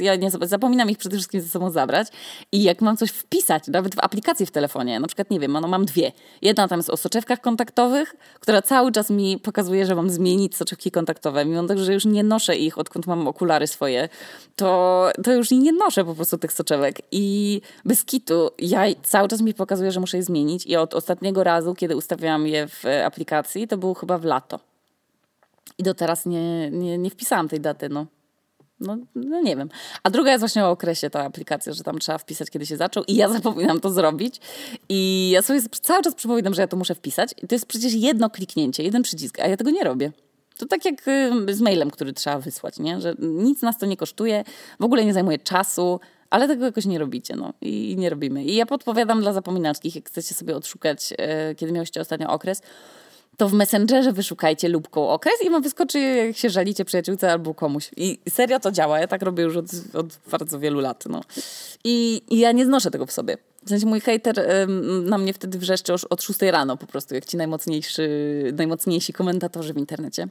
ja 0.00 0.16
nie, 0.16 0.30
zapominam 0.30 0.90
ich 0.90 0.98
przede 0.98 1.16
wszystkim 1.16 1.40
ze 1.40 1.48
sobą 1.48 1.70
zabrać 1.70 2.08
i 2.52 2.62
jak 2.62 2.80
mam 2.80 2.96
coś 2.96 3.10
wpisać, 3.10 3.68
nawet 3.68 3.94
w 3.94 3.98
aplikacji 3.98 4.46
w 4.46 4.50
telefonie, 4.50 5.00
na 5.00 5.06
przykład, 5.06 5.30
nie 5.30 5.40
wiem, 5.40 5.52
no 5.52 5.68
mam 5.68 5.84
dwie. 5.84 6.12
Jedna 6.42 6.68
tam 6.68 6.78
jest 6.78 6.90
o 6.90 6.96
soczewkach 6.96 7.40
kontaktowych, 7.40 8.14
która 8.40 8.62
cały 8.62 8.92
czas 8.92 9.10
mi 9.10 9.38
pokazuje, 9.38 9.86
że 9.86 9.94
mam 9.94 10.10
zmienić 10.10 10.56
soczewki 10.56 10.90
kontaktowe, 10.90 11.44
mimo 11.44 11.66
tego, 11.66 11.84
że 11.84 11.94
już 11.94 12.04
nie 12.04 12.22
noszę 12.22 12.56
ich, 12.56 12.78
odkąd 12.78 13.06
mam 13.06 13.28
okulary 13.28 13.66
swoje, 13.66 14.08
to, 14.56 15.08
to 15.24 15.32
już 15.32 15.50
nie 15.50 15.72
noszę 15.72 16.04
po 16.04 16.14
prostu 16.14 16.38
tych 16.38 16.52
soczewek 16.52 16.96
i 17.12 17.60
bez 17.84 18.04
kitu 18.04 18.50
ja 18.58 18.82
cały 19.02 19.28
czas 19.28 19.40
mi 19.40 19.49
mi 19.50 19.54
pokazuje, 19.54 19.92
że 19.92 20.00
muszę 20.00 20.16
je 20.16 20.22
zmienić 20.22 20.66
i 20.66 20.76
od 20.76 20.94
ostatniego 20.94 21.44
razu, 21.44 21.74
kiedy 21.74 21.96
ustawiałam 21.96 22.46
je 22.46 22.68
w 22.68 22.84
e, 22.84 23.06
aplikacji, 23.06 23.68
to 23.68 23.78
było 23.78 23.94
chyba 23.94 24.18
w 24.18 24.24
lato. 24.24 24.60
I 25.78 25.82
do 25.82 25.94
teraz 25.94 26.26
nie, 26.26 26.70
nie, 26.70 26.98
nie 26.98 27.10
wpisałam 27.10 27.48
tej 27.48 27.60
daty, 27.60 27.88
no. 27.88 28.06
No, 28.80 28.96
no 29.14 29.40
nie 29.40 29.56
wiem. 29.56 29.68
A 30.02 30.10
druga 30.10 30.30
jest 30.30 30.40
właśnie 30.42 30.64
o 30.64 30.70
okresie 30.70 31.10
ta 31.10 31.24
aplikacja, 31.24 31.72
że 31.72 31.82
tam 31.82 31.98
trzeba 31.98 32.18
wpisać, 32.18 32.50
kiedy 32.50 32.66
się 32.66 32.76
zaczął 32.76 33.04
i 33.04 33.14
ja 33.14 33.28
zapominam 33.38 33.80
to 33.80 33.90
zrobić. 33.90 34.40
I 34.88 35.30
ja 35.32 35.42
sobie 35.42 35.60
cały 35.82 36.02
czas 36.02 36.14
przypominam, 36.14 36.54
że 36.54 36.62
ja 36.62 36.68
to 36.68 36.76
muszę 36.76 36.94
wpisać. 36.94 37.34
I 37.42 37.48
to 37.48 37.54
jest 37.54 37.66
przecież 37.66 37.92
jedno 37.92 38.30
kliknięcie, 38.30 38.82
jeden 38.82 39.02
przycisk, 39.02 39.40
a 39.40 39.46
ja 39.46 39.56
tego 39.56 39.70
nie 39.70 39.84
robię. 39.84 40.12
To 40.58 40.66
tak 40.66 40.84
jak 40.84 41.04
z 41.48 41.60
mailem, 41.60 41.90
który 41.90 42.12
trzeba 42.12 42.38
wysłać, 42.38 42.78
nie? 42.78 43.00
że 43.00 43.14
nic 43.18 43.62
nas 43.62 43.78
to 43.78 43.86
nie 43.86 43.96
kosztuje, 43.96 44.44
w 44.80 44.84
ogóle 44.84 45.04
nie 45.04 45.14
zajmuje 45.14 45.38
czasu, 45.38 46.00
ale 46.30 46.48
tego 46.48 46.64
jakoś 46.64 46.86
nie 46.86 46.98
robicie, 46.98 47.36
no 47.36 47.52
i 47.60 47.96
nie 47.98 48.10
robimy. 48.10 48.44
I 48.44 48.56
ja 48.56 48.66
podpowiadam 48.66 49.20
dla 49.20 49.32
zapominaczkich, 49.32 49.94
jak 49.94 50.08
chcecie 50.08 50.34
sobie 50.34 50.56
odszukać, 50.56 51.14
e, 51.18 51.54
kiedy 51.54 51.72
miałyście 51.72 52.00
ostatnio 52.00 52.30
okres, 52.30 52.62
to 53.36 53.48
w 53.48 53.52
Messengerze 53.52 54.12
wyszukajcie 54.12 54.68
lubką 54.68 55.08
okres 55.08 55.34
i 55.44 55.50
wam 55.50 55.62
wyskoczy, 55.62 55.98
jak 55.98 56.36
się 56.36 56.50
żalicie 56.50 56.84
przyjaciółce 56.84 57.32
albo 57.32 57.54
komuś. 57.54 57.90
I 57.96 58.18
serio 58.28 58.60
to 58.60 58.70
działa. 58.70 59.00
Ja 59.00 59.06
tak 59.06 59.22
robię 59.22 59.42
już 59.42 59.56
od, 59.56 59.66
od 59.94 60.18
bardzo 60.30 60.58
wielu 60.58 60.80
lat. 60.80 61.04
No. 61.08 61.20
I, 61.84 62.22
I, 62.30 62.38
ja 62.38 62.52
nie 62.52 62.64
znoszę 62.64 62.90
tego 62.90 63.06
w 63.06 63.12
sobie. 63.12 63.36
W 63.66 63.68
sensie 63.68 63.86
mój 63.86 64.00
hater 64.00 64.66
na 65.04 65.18
mnie 65.18 65.32
wtedy 65.32 65.58
wrzeszczy 65.58 65.92
od 66.10 66.22
6 66.22 66.42
rano 66.42 66.76
po 66.76 66.86
prostu, 66.86 67.14
jak 67.14 67.26
ci 67.26 67.36
najmocniejszy, 67.36 68.08
najmocniejsi 68.56 69.12
komentatorzy 69.12 69.74
w 69.74 69.76
internecie 69.78 70.28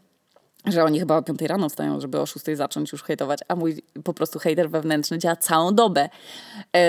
że 0.71 0.83
oni 0.83 0.99
chyba 0.99 1.17
o 1.17 1.21
5 1.21 1.41
rano 1.41 1.69
wstają, 1.69 1.99
żeby 1.99 2.19
o 2.19 2.25
6 2.25 2.45
zacząć 2.53 2.91
już 2.91 3.03
hejtować, 3.03 3.39
a 3.47 3.55
mój 3.55 3.83
po 4.03 4.13
prostu 4.13 4.39
hejter 4.39 4.69
wewnętrzny 4.69 5.17
działa 5.17 5.35
całą 5.35 5.75
dobę. 5.75 6.09
Yy, 6.73 6.79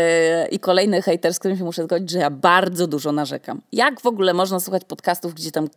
I 0.51 0.59
kolejny 0.59 1.03
hejter, 1.03 1.35
z 1.35 1.39
którym 1.39 1.59
się 1.59 1.65
muszę 1.65 1.85
zgodzić, 1.85 2.11
że 2.11 2.19
ja 2.19 2.31
bardzo 2.31 2.87
dużo 2.87 3.13
narzekam. 3.13 3.61
Jak 3.73 4.01
w 4.01 4.07
ogóle 4.07 4.35
można 4.35 4.61
słuchać 4.61 4.85
podcastów, 4.85 5.35
gdzie 5.35 5.53
tam 5.53 5.69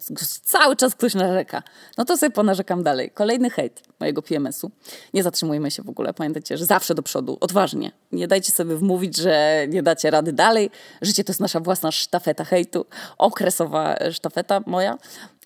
cały 0.43 0.75
czas 0.75 0.95
ktoś 0.95 1.15
narzeka? 1.15 1.63
No 1.97 2.05
to 2.05 2.17
sobie 2.17 2.29
ponarzekam 2.29 2.83
dalej. 2.83 3.11
Kolejny 3.11 3.49
hejt 3.49 3.81
mojego 3.99 4.21
PMS-u. 4.21 4.71
Nie 5.13 5.23
zatrzymujmy 5.23 5.71
się 5.71 5.83
w 5.83 5.89
ogóle, 5.89 6.13
pamiętajcie, 6.13 6.57
że 6.57 6.65
zawsze 6.65 6.95
do 6.95 7.03
przodu, 7.03 7.37
odważnie. 7.41 7.91
Nie 8.11 8.27
dajcie 8.27 8.51
sobie 8.51 8.75
wmówić, 8.75 9.17
że 9.17 9.65
nie 9.69 9.83
dacie 9.83 10.11
rady 10.11 10.33
dalej. 10.33 10.69
Życie 11.01 11.23
to 11.23 11.31
jest 11.31 11.39
nasza 11.39 11.59
własna 11.59 11.91
sztafeta 11.91 12.43
hejtu, 12.43 12.85
okresowa 13.17 13.95
sztafeta 14.11 14.61
moja. 14.65 14.97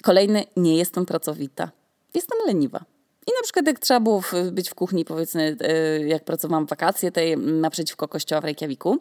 Kolejny, 0.03 0.43
nie 0.57 0.77
jestem 0.77 1.05
pracowita 1.05 1.71
jestem 2.17 2.37
leniwa. 2.47 2.85
I 3.27 3.31
na 3.37 3.43
przykład 3.43 3.67
jak 3.67 3.79
trzeba 3.79 3.99
było 3.99 4.21
być 4.51 4.69
w 4.69 4.75
kuchni, 4.75 5.05
powiedzmy, 5.05 5.57
e, 5.61 6.07
jak 6.07 6.23
pracowałam 6.23 6.65
w 6.65 6.69
wakacje 6.69 7.11
tej 7.11 7.37
naprzeciwko 7.37 8.07
kościoła 8.07 8.41
w 8.41 8.43
Reykjaviku, 8.43 8.97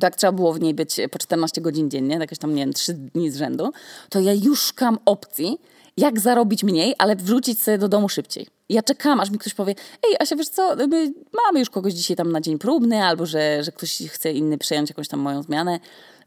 to 0.00 0.06
jak 0.06 0.16
trzeba 0.16 0.32
było 0.32 0.52
w 0.52 0.60
niej 0.60 0.74
być 0.74 1.00
po 1.10 1.18
14 1.18 1.60
godzin 1.60 1.90
dziennie, 1.90 2.16
jakieś 2.16 2.38
tam, 2.38 2.54
nie 2.54 2.62
wiem, 2.62 2.72
3 2.72 2.94
dni 2.94 3.30
z 3.30 3.36
rzędu, 3.36 3.72
to 4.08 4.20
ja 4.20 4.32
już 4.32 4.60
szukam 4.62 4.98
opcji, 5.04 5.58
jak 5.96 6.20
zarobić 6.20 6.64
mniej, 6.64 6.94
ale 6.98 7.16
wrócić 7.16 7.62
sobie 7.62 7.78
do 7.78 7.88
domu 7.88 8.08
szybciej. 8.08 8.46
Ja 8.68 8.82
czekam, 8.82 9.20
aż 9.20 9.30
mi 9.30 9.38
ktoś 9.38 9.54
powie, 9.54 9.74
ej, 10.08 10.16
Asia, 10.20 10.36
wiesz 10.36 10.48
co, 10.48 10.76
my 10.76 11.12
mamy 11.46 11.58
już 11.58 11.70
kogoś 11.70 11.92
dzisiaj 11.92 12.16
tam 12.16 12.32
na 12.32 12.40
dzień 12.40 12.58
próbny, 12.58 13.04
albo 13.04 13.26
że, 13.26 13.64
że 13.64 13.72
ktoś 13.72 14.02
chce 14.08 14.32
inny 14.32 14.58
przejąć 14.58 14.90
jakąś 14.90 15.08
tam 15.08 15.20
moją 15.20 15.42
zmianę, 15.42 15.80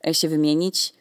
e, 0.08 0.14
się 0.14 0.30
wymienić. 0.30 0.94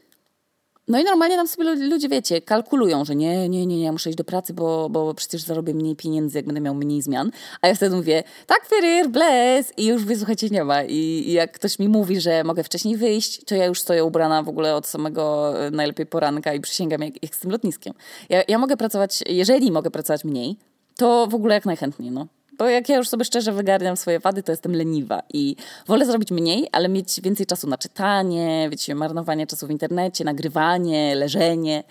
No 0.88 1.00
i 1.00 1.04
normalnie 1.04 1.36
tam 1.36 1.48
sobie 1.48 1.74
ludzie, 1.74 2.08
wiecie, 2.08 2.40
kalkulują, 2.40 3.04
że 3.04 3.16
nie, 3.16 3.48
nie, 3.48 3.66
nie, 3.66 3.78
nie, 3.78 3.92
muszę 3.92 4.10
iść 4.10 4.18
do 4.18 4.24
pracy, 4.24 4.54
bo, 4.54 4.90
bo 4.90 5.14
przecież 5.14 5.42
zarobię 5.42 5.74
mniej 5.74 5.96
pieniędzy, 5.96 6.38
jak 6.38 6.46
będę 6.46 6.60
miał 6.60 6.74
mniej 6.74 7.02
zmian. 7.02 7.30
A 7.60 7.68
ja 7.68 7.74
wtedy 7.74 7.96
mówię, 7.96 8.22
tak, 8.46 8.66
Ferir, 8.66 9.08
bless! 9.08 9.72
I 9.76 9.86
już 9.86 10.04
wysłuchajcie, 10.04 10.48
nie 10.48 10.64
ma. 10.64 10.82
I, 10.82 10.94
I, 10.94 11.32
jak 11.32 11.52
ktoś 11.52 11.78
mi 11.78 11.88
mówi, 11.88 12.20
że 12.20 12.44
mogę 12.44 12.64
wcześniej 12.64 12.96
wyjść, 12.96 13.44
to 13.44 13.54
ja 13.54 13.66
już 13.66 13.80
stoję 13.80 14.04
ubrana 14.04 14.42
w 14.42 14.48
ogóle 14.48 14.74
od 14.74 14.86
samego 14.86 15.54
e, 15.66 15.70
najlepiej 15.70 16.06
poranka 16.06 16.54
i 16.54 16.60
przysięgam, 16.60 17.02
jak, 17.02 17.22
jak 17.22 17.34
z 17.34 17.38
tym 17.38 17.50
lotniskiem. 17.50 17.94
Ja, 18.28 18.42
ja 18.48 18.58
mogę 18.58 18.76
pracować, 18.76 19.22
jeżeli 19.26 19.72
mogę 19.72 19.90
pracować 19.90 20.24
mniej, 20.24 20.56
to 20.96 21.26
w 21.26 21.34
ogóle 21.34 21.54
jak 21.54 21.66
najchętniej, 21.66 22.10
no. 22.10 22.26
Bo 22.58 22.68
jak 22.68 22.88
ja 22.88 22.96
już 22.96 23.08
sobie 23.08 23.24
szczerze 23.24 23.52
wygarniam 23.52 23.96
swoje 23.96 24.20
wady, 24.20 24.42
to 24.42 24.52
jestem 24.52 24.76
leniwa 24.76 25.22
i 25.34 25.56
wolę 25.86 26.06
zrobić 26.06 26.30
mniej, 26.30 26.68
ale 26.72 26.88
mieć 26.88 27.20
więcej 27.20 27.46
czasu 27.46 27.68
na 27.68 27.78
czytanie, 27.78 28.68
wiecie, 28.70 28.94
marnowanie 28.94 29.46
czasu 29.46 29.66
w 29.66 29.70
internecie, 29.70 30.24
nagrywanie, 30.24 31.14
leżenie. 31.14 31.84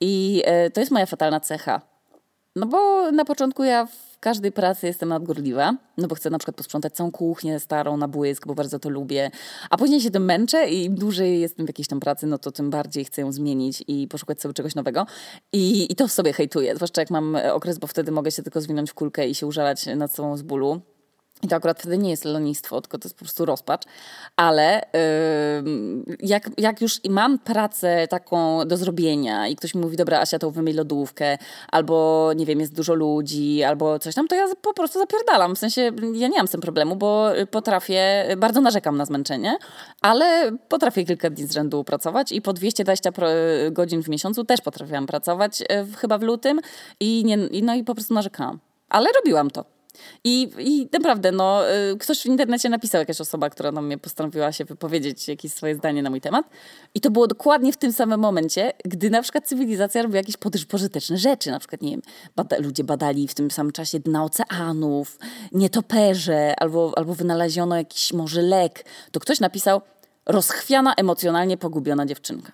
I 0.00 0.42
e, 0.44 0.70
to 0.70 0.80
jest 0.80 0.92
moja 0.92 1.06
fatalna 1.06 1.40
cecha. 1.40 1.80
No 2.56 2.66
bo 2.66 3.10
na 3.12 3.24
początku 3.24 3.64
ja 3.64 3.88
w 4.18 4.20
każdej 4.20 4.52
pracy 4.52 4.86
jestem 4.86 5.08
nadgorliwa, 5.08 5.76
no 5.98 6.08
bo 6.08 6.14
chcę 6.14 6.30
na 6.30 6.38
przykład 6.38 6.56
posprzątać 6.56 6.92
całą 6.92 7.10
kuchnię 7.10 7.60
starą 7.60 7.96
na 7.96 8.08
błysk, 8.08 8.46
bo 8.46 8.54
bardzo 8.54 8.78
to 8.78 8.90
lubię, 8.90 9.30
a 9.70 9.76
później 9.76 10.00
się 10.00 10.10
tym 10.10 10.24
męczę 10.24 10.70
i 10.70 10.84
im 10.84 10.94
dłużej 10.94 11.40
jestem 11.40 11.66
w 11.66 11.68
jakiejś 11.68 11.88
tam 11.88 12.00
pracy, 12.00 12.26
no 12.26 12.38
to 12.38 12.52
tym 12.52 12.70
bardziej 12.70 13.04
chcę 13.04 13.20
ją 13.20 13.32
zmienić 13.32 13.84
i 13.88 14.08
poszukać 14.08 14.40
sobie 14.40 14.54
czegoś 14.54 14.74
nowego 14.74 15.06
i, 15.52 15.92
i 15.92 15.96
to 15.96 16.08
w 16.08 16.12
sobie 16.12 16.32
hejtuję, 16.32 16.76
zwłaszcza 16.76 17.02
jak 17.02 17.10
mam 17.10 17.36
okres, 17.52 17.78
bo 17.78 17.86
wtedy 17.86 18.12
mogę 18.12 18.30
się 18.30 18.42
tylko 18.42 18.60
zwinąć 18.60 18.90
w 18.90 18.94
kulkę 18.94 19.28
i 19.28 19.34
się 19.34 19.46
użalać 19.46 19.86
nad 19.86 20.14
sobą 20.14 20.36
z 20.36 20.42
bólu. 20.42 20.80
I 21.42 21.48
to 21.48 21.56
akurat 21.56 21.78
wtedy 21.78 21.98
nie 21.98 22.10
jest 22.10 22.24
lenistwo, 22.24 22.80
tylko 22.80 22.98
to 22.98 23.08
jest 23.08 23.16
po 23.16 23.24
prostu 23.24 23.44
rozpacz. 23.44 23.82
Ale 24.36 24.82
yy, 25.64 26.16
jak, 26.20 26.50
jak 26.58 26.80
już 26.80 27.00
mam 27.08 27.38
pracę 27.38 28.08
taką 28.08 28.66
do 28.66 28.76
zrobienia 28.76 29.48
i 29.48 29.56
ktoś 29.56 29.74
mi 29.74 29.80
mówi, 29.80 29.96
dobra, 29.96 30.20
Asia, 30.20 30.38
to 30.38 30.50
wymyj 30.50 30.74
lodówkę, 30.74 31.38
albo 31.72 32.30
nie 32.36 32.46
wiem, 32.46 32.60
jest 32.60 32.74
dużo 32.74 32.94
ludzi, 32.94 33.62
albo 33.62 33.98
coś 33.98 34.14
tam, 34.14 34.28
to 34.28 34.34
ja 34.34 34.46
po 34.62 34.74
prostu 34.74 34.98
zapierdalam. 34.98 35.56
W 35.56 35.58
sensie 35.58 35.90
ja 36.12 36.28
nie 36.28 36.36
mam 36.36 36.48
z 36.48 36.50
tym 36.50 36.60
problemu, 36.60 36.96
bo 36.96 37.30
potrafię, 37.50 38.24
bardzo 38.36 38.60
narzekam 38.60 38.96
na 38.96 39.04
zmęczenie, 39.04 39.58
ale 40.02 40.52
potrafię 40.68 41.04
kilka 41.04 41.30
dni 41.30 41.46
z 41.46 41.52
rzędu 41.52 41.84
pracować 41.84 42.32
i 42.32 42.42
po 42.42 42.52
220 42.52 43.10
godzin 43.70 44.02
w 44.02 44.08
miesiącu 44.08 44.44
też 44.44 44.60
potrafiłam 44.60 45.06
pracować, 45.06 45.62
chyba 45.96 46.18
w 46.18 46.22
lutym 46.22 46.60
i, 47.00 47.24
nie, 47.24 47.36
no 47.62 47.74
i 47.74 47.84
po 47.84 47.94
prostu 47.94 48.14
narzekałam. 48.14 48.58
Ale 48.88 49.08
robiłam 49.12 49.50
to. 49.50 49.77
I, 50.24 50.50
I 50.58 50.88
naprawdę, 50.92 51.32
no, 51.32 51.72
y, 51.92 51.96
ktoś 51.98 52.22
w 52.22 52.26
internecie 52.26 52.68
napisał, 52.68 52.98
jakaś 52.98 53.20
osoba, 53.20 53.50
która 53.50 53.72
na 53.72 53.82
mnie 53.82 53.98
postanowiła 53.98 54.52
się 54.52 54.64
wypowiedzieć 54.64 55.28
jakieś 55.28 55.52
swoje 55.52 55.74
zdanie 55.74 56.02
na 56.02 56.10
mój 56.10 56.20
temat. 56.20 56.46
I 56.94 57.00
to 57.00 57.10
było 57.10 57.26
dokładnie 57.26 57.72
w 57.72 57.76
tym 57.76 57.92
samym 57.92 58.20
momencie, 58.20 58.72
gdy 58.84 59.10
na 59.10 59.22
przykład 59.22 59.46
cywilizacja 59.46 60.02
robiła 60.02 60.16
jakieś 60.16 60.36
pożyteczne 60.68 61.18
rzeczy. 61.18 61.50
Na 61.50 61.58
przykład, 61.58 61.82
nie 61.82 61.90
wiem, 61.90 62.02
bada 62.36 62.58
ludzie 62.58 62.84
badali 62.84 63.28
w 63.28 63.34
tym 63.34 63.50
samym 63.50 63.72
czasie 63.72 64.00
dna 64.00 64.24
oceanów, 64.24 65.18
nietoperze, 65.52 66.54
albo, 66.60 66.92
albo 66.96 67.14
wynaleziono 67.14 67.76
jakiś 67.76 68.12
może 68.12 68.42
lek. 68.42 68.84
To 69.12 69.20
ktoś 69.20 69.40
napisał, 69.40 69.80
rozchwiana, 70.26 70.94
emocjonalnie 70.94 71.56
pogubiona 71.56 72.06
dziewczynka. 72.06 72.52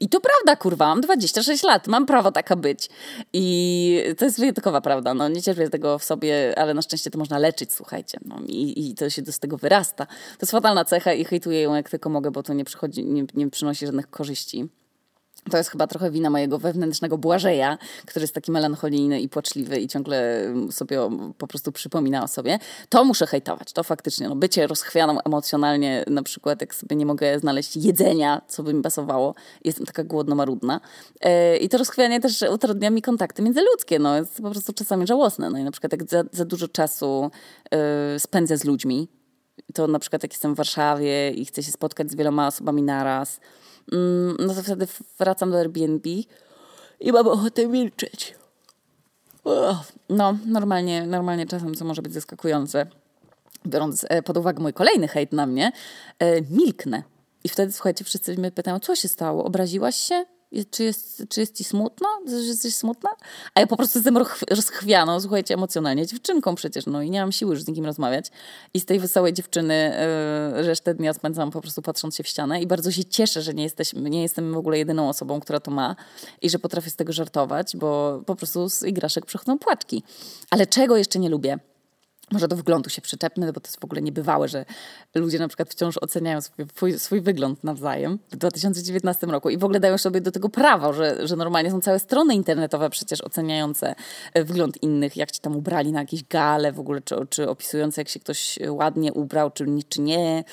I 0.00 0.08
to 0.08 0.20
prawda, 0.20 0.56
kurwa, 0.56 0.86
mam 0.86 1.00
26 1.00 1.62
lat, 1.62 1.88
mam 1.88 2.06
prawo 2.06 2.32
taka 2.32 2.56
być. 2.56 2.88
I 3.32 4.14
to 4.18 4.24
jest 4.24 4.40
wyjątkowa 4.40 4.80
prawda. 4.80 5.14
No, 5.14 5.28
nie 5.28 5.42
cierpię 5.42 5.70
tego 5.70 5.98
w 5.98 6.04
sobie, 6.04 6.58
ale 6.58 6.74
na 6.74 6.82
szczęście 6.82 7.10
to 7.10 7.18
można 7.18 7.38
leczyć, 7.38 7.72
słuchajcie. 7.72 8.18
No, 8.24 8.40
i, 8.46 8.90
I 8.90 8.94
to 8.94 9.10
się 9.10 9.22
z 9.26 9.38
tego 9.38 9.56
wyrasta. 9.56 10.06
To 10.06 10.38
jest 10.42 10.50
fatalna 10.50 10.84
cecha 10.84 11.12
i 11.12 11.24
hejtuję 11.24 11.62
ją 11.62 11.74
jak 11.74 11.90
tylko 11.90 12.10
mogę, 12.10 12.30
bo 12.30 12.42
to 12.42 12.52
nie, 12.52 12.64
przychodzi, 12.64 13.04
nie, 13.04 13.24
nie 13.34 13.50
przynosi 13.50 13.86
żadnych 13.86 14.10
korzyści. 14.10 14.68
To 15.50 15.56
jest 15.56 15.70
chyba 15.70 15.86
trochę 15.86 16.10
wina 16.10 16.30
mojego 16.30 16.58
wewnętrznego 16.58 17.18
Błażeja, 17.18 17.78
który 18.06 18.24
jest 18.24 18.34
taki 18.34 18.52
melancholijny 18.52 19.20
i 19.20 19.28
płaczliwy 19.28 19.80
i 19.80 19.88
ciągle 19.88 20.42
sobie 20.70 21.00
po 21.38 21.46
prostu 21.46 21.72
przypomina 21.72 22.24
o 22.24 22.28
sobie. 22.28 22.58
To 22.88 23.04
muszę 23.04 23.26
hejtować, 23.26 23.72
to 23.72 23.82
faktycznie. 23.82 24.28
No, 24.28 24.36
bycie 24.36 24.66
rozchwianą 24.66 25.18
emocjonalnie, 25.20 26.04
na 26.06 26.22
przykład 26.22 26.60
jak 26.60 26.74
sobie 26.74 26.96
nie 26.96 27.06
mogę 27.06 27.38
znaleźć 27.38 27.76
jedzenia, 27.76 28.42
co 28.48 28.62
by 28.62 28.74
mi 28.74 28.82
pasowało, 28.82 29.34
jestem 29.64 29.86
taka 29.86 30.04
głodno-marudna. 30.04 30.80
E, 31.20 31.56
I 31.56 31.68
to 31.68 31.78
rozchwianie 31.78 32.20
też 32.20 32.44
utrudnia 32.54 32.90
mi 32.90 33.02
kontakty 33.02 33.42
międzyludzkie. 33.42 33.98
No, 33.98 34.16
jest 34.16 34.42
po 34.42 34.50
prostu 34.50 34.72
czasami 34.72 35.06
żałosne. 35.06 35.50
No 35.50 35.58
i 35.58 35.64
na 35.64 35.70
przykład 35.70 35.92
jak 35.92 36.10
za, 36.10 36.24
za 36.32 36.44
dużo 36.44 36.68
czasu 36.68 37.30
e, 37.70 38.20
spędzę 38.20 38.58
z 38.58 38.64
ludźmi, 38.64 39.08
to 39.74 39.86
na 39.86 39.98
przykład 39.98 40.22
jak 40.22 40.32
jestem 40.32 40.54
w 40.54 40.56
Warszawie 40.56 41.30
i 41.30 41.44
chcę 41.44 41.62
się 41.62 41.72
spotkać 41.72 42.10
z 42.10 42.14
wieloma 42.14 42.46
osobami 42.46 42.82
naraz, 42.82 43.40
no 44.38 44.54
to 44.54 44.62
wtedy 44.62 44.86
wracam 45.18 45.50
do 45.50 45.58
Airbnb 45.58 46.08
i 47.00 47.12
mam 47.12 47.28
ochotę 47.28 47.66
milczeć. 47.66 48.34
No, 50.08 50.38
normalnie, 50.46 51.06
normalnie 51.06 51.46
czasem 51.46 51.74
co 51.74 51.84
może 51.84 52.02
być 52.02 52.12
zaskakujące, 52.12 52.86
biorąc 53.66 54.06
e, 54.08 54.22
pod 54.22 54.36
uwagę 54.36 54.62
mój 54.62 54.72
kolejny 54.72 55.08
hejt 55.08 55.32
na 55.32 55.46
mnie, 55.46 55.72
e, 56.18 56.42
milknę. 56.42 57.02
I 57.44 57.48
wtedy, 57.48 57.72
słuchajcie, 57.72 58.04
wszyscy 58.04 58.36
mnie 58.36 58.50
pytają, 58.50 58.80
co 58.80 58.96
się 58.96 59.08
stało? 59.08 59.44
Obraziłaś 59.44 59.96
się? 59.96 60.24
Czy 60.70 60.84
jest, 60.84 61.24
czy 61.28 61.40
jest 61.40 61.56
ci 61.56 61.64
smutno, 61.64 62.08
że 62.26 62.36
jesteś 62.36 62.74
smutna? 62.74 63.10
A 63.54 63.60
ja 63.60 63.66
po 63.66 63.76
prostu 63.76 63.98
jestem 63.98 64.16
rozchwianą, 64.50 65.20
słuchajcie, 65.20 65.54
emocjonalnie 65.54 66.06
dziewczynką 66.06 66.54
przecież, 66.54 66.86
no 66.86 67.02
i 67.02 67.10
nie 67.10 67.20
mam 67.20 67.32
siły 67.32 67.54
już 67.54 67.62
z 67.62 67.68
nikim 67.68 67.86
rozmawiać. 67.86 68.30
I 68.74 68.80
z 68.80 68.84
tej 68.84 69.00
wesołej 69.00 69.32
dziewczyny 69.32 69.96
yy, 70.56 70.62
resztę 70.62 70.94
dnia 70.94 71.14
spędzam 71.14 71.50
po 71.50 71.60
prostu 71.60 71.82
patrząc 71.82 72.16
się 72.16 72.22
w 72.22 72.28
ścianę 72.28 72.62
i 72.62 72.66
bardzo 72.66 72.92
się 72.92 73.04
cieszę, 73.04 73.42
że 73.42 73.54
nie, 73.54 73.62
jesteśmy, 73.62 74.10
nie 74.10 74.22
jestem 74.22 74.54
w 74.54 74.56
ogóle 74.56 74.78
jedyną 74.78 75.08
osobą, 75.08 75.40
która 75.40 75.60
to 75.60 75.70
ma 75.70 75.96
i 76.42 76.50
że 76.50 76.58
potrafię 76.58 76.90
z 76.90 76.96
tego 76.96 77.12
żartować, 77.12 77.76
bo 77.76 78.20
po 78.26 78.36
prostu 78.36 78.68
z 78.68 78.82
igraszek 78.82 79.26
przychodzą 79.26 79.58
płaczki. 79.58 80.02
Ale 80.50 80.66
czego 80.66 80.96
jeszcze 80.96 81.18
nie 81.18 81.28
lubię? 81.28 81.58
Może 82.30 82.48
do 82.48 82.56
wyglądu 82.56 82.90
się 82.90 83.02
przyczepmy, 83.02 83.52
bo 83.52 83.60
to 83.60 83.68
jest 83.68 83.80
w 83.80 83.84
ogóle 83.84 84.02
niebywałe, 84.02 84.48
że 84.48 84.64
ludzie 85.14 85.38
na 85.38 85.48
przykład 85.48 85.70
wciąż 85.70 85.98
oceniają 85.98 86.40
swój, 86.40 86.98
swój 86.98 87.20
wygląd 87.20 87.64
nawzajem 87.64 88.18
w 88.30 88.36
2019 88.36 89.26
roku 89.26 89.50
i 89.50 89.58
w 89.58 89.64
ogóle 89.64 89.80
dają 89.80 89.98
sobie 89.98 90.20
do 90.20 90.32
tego 90.32 90.48
prawo, 90.48 90.92
że, 90.92 91.26
że 91.26 91.36
normalnie 91.36 91.70
są 91.70 91.80
całe 91.80 91.98
strony 91.98 92.34
internetowe 92.34 92.90
przecież 92.90 93.20
oceniające 93.20 93.94
e, 94.34 94.44
wygląd 94.44 94.82
innych, 94.82 95.16
jak 95.16 95.30
ci 95.30 95.40
tam 95.40 95.56
ubrali 95.56 95.92
na 95.92 96.00
jakieś 96.00 96.24
gale 96.24 96.72
w 96.72 96.80
ogóle, 96.80 97.00
czy, 97.00 97.16
czy 97.30 97.48
opisujące 97.50 98.00
jak 98.00 98.08
się 98.08 98.20
ktoś 98.20 98.58
ładnie 98.68 99.12
ubrał, 99.12 99.50
czy, 99.50 99.66
czy 99.88 100.00
nie. 100.00 100.44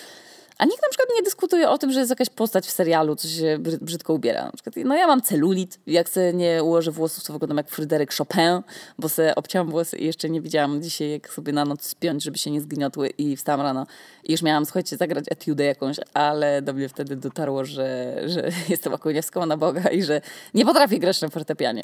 A 0.58 0.66
nikt 0.66 0.82
na 0.82 0.90
przykład 0.90 1.10
nie 1.16 1.24
dyskutuje 1.24 1.70
o 1.70 1.78
tym, 1.78 1.92
że 1.92 2.00
jest 2.00 2.10
jakaś 2.10 2.30
postać 2.30 2.66
w 2.66 2.72
serialu, 2.72 3.16
co 3.16 3.28
się 3.28 3.58
brzydko 3.82 4.14
ubiera. 4.14 4.46
Na 4.46 4.52
przykład, 4.52 4.76
no 4.86 4.96
ja 4.96 5.08
mam 5.08 5.22
celulit, 5.22 5.80
jak 5.88 6.10
sobie 6.10 6.34
nie 6.34 6.64
ułożę 6.64 6.92
włosów, 6.92 7.24
to 7.24 7.34
wyglądam 7.34 7.58
jak 7.58 7.70
Fryderyk 7.70 8.14
Chopin, 8.14 8.62
bo 9.00 9.10
sobie 9.10 9.36
obciąłam 9.36 9.70
włosy 9.70 9.98
i 9.98 10.06
jeszcze 10.06 10.30
nie 10.30 10.42
widziałam 10.42 10.82
dzisiaj, 10.82 11.12
jak 11.12 11.30
sobie 11.30 11.54
na 11.54 11.66
noc 11.66 11.86
spiąć, 11.86 12.24
żeby 12.24 12.38
się 12.38 12.52
nie 12.52 12.62
zgniotły 12.62 13.10
i 13.10 13.36
wstałam 13.36 13.62
rano 13.62 13.86
i 14.24 14.32
już 14.32 14.42
miałam, 14.42 14.66
słuchajcie, 14.66 14.98
zagrać 14.98 15.26
etiudę 15.32 15.64
jakąś, 15.64 15.98
ale 16.14 16.62
do 16.62 16.74
mnie 16.74 16.90
wtedy 16.90 17.16
dotarło, 17.16 17.66
że, 17.66 18.16
że 18.26 18.50
jestem 18.70 18.94
Akuniewską 18.94 19.46
na 19.46 19.58
Boga 19.58 19.90
i 19.90 20.04
że 20.04 20.22
nie 20.54 20.66
potrafię 20.66 21.00
grać 21.00 21.22
na 21.22 21.30
fortepianie. 21.30 21.84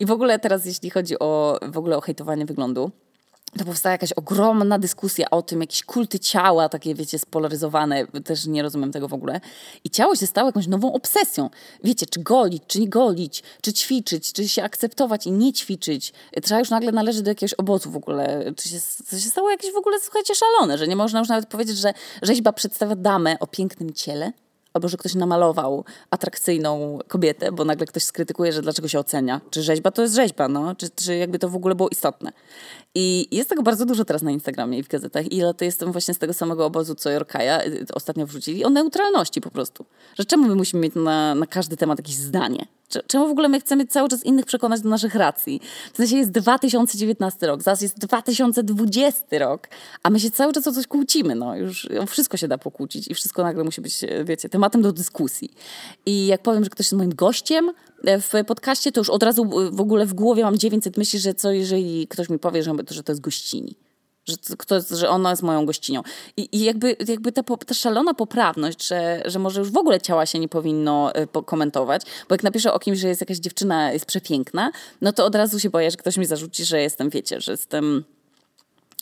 I 0.00 0.06
w 0.06 0.10
ogóle 0.10 0.38
teraz, 0.38 0.64
jeśli 0.66 0.90
chodzi 0.90 1.18
o 1.18 1.58
w 1.62 1.78
ogóle 1.78 1.96
o 1.96 2.00
hejtowanie 2.00 2.46
wyglądu, 2.46 2.90
to 3.58 3.64
powstała 3.64 3.92
jakaś 3.92 4.12
ogromna 4.12 4.78
dyskusja 4.78 5.30
o 5.30 5.42
tym, 5.42 5.60
jakieś 5.60 5.82
kulty 5.82 6.18
ciała, 6.18 6.68
takie 6.68 6.94
wiecie, 6.94 7.18
spolaryzowane, 7.18 8.06
też 8.06 8.46
nie 8.46 8.62
rozumiem 8.62 8.92
tego 8.92 9.08
w 9.08 9.14
ogóle. 9.14 9.40
I 9.84 9.90
ciało 9.90 10.16
się 10.16 10.26
stało 10.26 10.48
jakąś 10.48 10.66
nową 10.66 10.92
obsesją. 10.92 11.50
Wiecie, 11.84 12.06
czy 12.06 12.20
golić, 12.20 12.62
czy 12.66 12.80
nie 12.80 12.88
golić, 12.88 13.42
czy 13.62 13.72
ćwiczyć, 13.72 14.32
czy 14.32 14.48
się 14.48 14.62
akceptować 14.62 15.26
i 15.26 15.32
nie 15.32 15.52
ćwiczyć. 15.52 16.12
Trzeba 16.42 16.58
już 16.58 16.70
nagle 16.70 16.92
należeć 16.92 17.22
do 17.22 17.30
jakiegoś 17.30 17.54
obozu 17.54 17.90
w 17.90 17.96
ogóle. 17.96 18.52
Czy 18.56 18.68
się, 18.68 18.78
się 19.10 19.30
stało 19.30 19.50
jakieś 19.50 19.72
w 19.72 19.76
ogóle, 19.76 20.00
słuchajcie, 20.02 20.34
szalone, 20.34 20.78
że 20.78 20.88
nie 20.88 20.96
można 20.96 21.18
już 21.18 21.28
nawet 21.28 21.46
powiedzieć, 21.46 21.76
że 21.76 21.94
rzeźba 22.22 22.52
przedstawia 22.52 22.96
damę 22.96 23.36
o 23.40 23.46
pięknym 23.46 23.92
ciele, 23.92 24.32
albo 24.74 24.88
że 24.88 24.96
ktoś 24.96 25.14
namalował 25.14 25.84
atrakcyjną 26.10 26.98
kobietę, 27.08 27.52
bo 27.52 27.64
nagle 27.64 27.86
ktoś 27.86 28.02
skrytykuje, 28.02 28.52
że 28.52 28.62
dlaczego 28.62 28.88
się 28.88 28.98
ocenia. 28.98 29.40
Czy 29.50 29.62
rzeźba 29.62 29.90
to 29.90 30.02
jest 30.02 30.14
rzeźba, 30.14 30.48
no? 30.48 30.74
Czy, 30.74 30.90
czy 30.90 31.16
jakby 31.16 31.38
to 31.38 31.48
w 31.48 31.56
ogóle 31.56 31.74
było 31.74 31.88
istotne. 31.88 32.32
I 32.94 33.28
jest 33.30 33.48
tego 33.48 33.62
bardzo 33.62 33.86
dużo 33.86 34.04
teraz 34.04 34.22
na 34.22 34.30
Instagramie 34.30 34.78
i 34.78 34.82
w 34.82 34.88
gazetach. 34.88 35.32
I 35.32 35.36
ja 35.36 35.54
to 35.54 35.64
jestem 35.64 35.92
właśnie 35.92 36.14
z 36.14 36.18
tego 36.18 36.32
samego 36.32 36.66
obozu, 36.66 36.94
co 36.94 37.10
Jorkaja 37.10 37.64
y, 37.64 37.86
ostatnio 37.94 38.26
wrzucili, 38.26 38.64
o 38.64 38.70
neutralności 38.70 39.40
po 39.40 39.50
prostu. 39.50 39.84
Że 40.18 40.24
czemu 40.24 40.48
my 40.48 40.54
musimy 40.54 40.82
mieć 40.82 40.94
na, 40.94 41.34
na 41.34 41.46
każdy 41.46 41.76
temat 41.76 41.98
jakieś 41.98 42.14
zdanie? 42.14 42.66
Czemu 43.06 43.28
w 43.28 43.30
ogóle 43.30 43.48
my 43.48 43.60
chcemy 43.60 43.86
cały 43.86 44.08
czas 44.08 44.24
innych 44.24 44.46
przekonać 44.46 44.80
do 44.80 44.88
naszych 44.88 45.14
racji? 45.14 45.60
W 45.92 45.96
sensie 45.96 46.16
jest 46.16 46.30
2019 46.30 47.46
rok, 47.46 47.62
zaraz 47.62 47.82
jest 47.82 47.98
2020 47.98 49.38
rok, 49.38 49.68
a 50.02 50.10
my 50.10 50.20
się 50.20 50.30
cały 50.30 50.52
czas 50.52 50.66
o 50.66 50.72
coś 50.72 50.86
kłócimy. 50.86 51.34
No, 51.34 51.56
już 51.56 51.88
wszystko 52.06 52.36
się 52.36 52.48
da 52.48 52.58
pokłócić 52.58 53.08
i 53.08 53.14
wszystko 53.14 53.42
nagle 53.42 53.64
musi 53.64 53.80
być, 53.80 54.00
wiecie, 54.24 54.48
tematem 54.48 54.82
do 54.82 54.92
dyskusji. 54.92 55.50
I 56.06 56.26
jak 56.26 56.42
powiem, 56.42 56.64
że 56.64 56.70
ktoś 56.70 56.86
jest 56.86 56.92
moim 56.92 57.14
gościem, 57.14 57.70
w 58.04 58.44
podcaście, 58.46 58.92
to 58.92 59.00
już 59.00 59.10
od 59.10 59.22
razu 59.22 59.50
w 59.72 59.80
ogóle 59.80 60.06
w 60.06 60.14
głowie 60.14 60.42
mam 60.42 60.58
900 60.58 60.96
myśli, 60.96 61.18
że 61.18 61.34
co 61.34 61.52
jeżeli 61.52 62.06
ktoś 62.08 62.28
mi 62.28 62.38
powie, 62.38 62.62
że, 62.62 62.72
że 62.90 63.02
to 63.02 63.12
jest 63.12 63.22
gościni. 63.22 63.76
Że, 64.24 64.36
kto, 64.58 64.80
że 64.90 65.08
ona 65.08 65.30
jest 65.30 65.42
moją 65.42 65.66
gościnią. 65.66 66.02
I, 66.36 66.48
i 66.52 66.64
jakby, 66.64 66.96
jakby 67.08 67.32
ta, 67.32 67.42
ta 67.42 67.74
szalona 67.74 68.14
poprawność, 68.14 68.86
że, 68.86 69.22
że 69.24 69.38
może 69.38 69.60
już 69.60 69.70
w 69.70 69.76
ogóle 69.76 70.00
ciała 70.00 70.26
się 70.26 70.38
nie 70.38 70.48
powinno 70.48 71.12
y, 71.40 71.44
komentować, 71.44 72.02
bo 72.28 72.34
jak 72.34 72.42
napiszę 72.42 72.72
o 72.72 72.78
kimś, 72.78 72.98
że 72.98 73.08
jest 73.08 73.20
jakaś 73.20 73.38
dziewczyna, 73.38 73.92
jest 73.92 74.06
przepiękna, 74.06 74.72
no 75.00 75.12
to 75.12 75.24
od 75.24 75.34
razu 75.34 75.60
się 75.60 75.70
boję, 75.70 75.90
że 75.90 75.96
ktoś 75.96 76.16
mi 76.16 76.26
zarzuci, 76.26 76.64
że 76.64 76.80
jestem, 76.80 77.10
wiecie, 77.10 77.40
że 77.40 77.52
jestem 77.52 78.04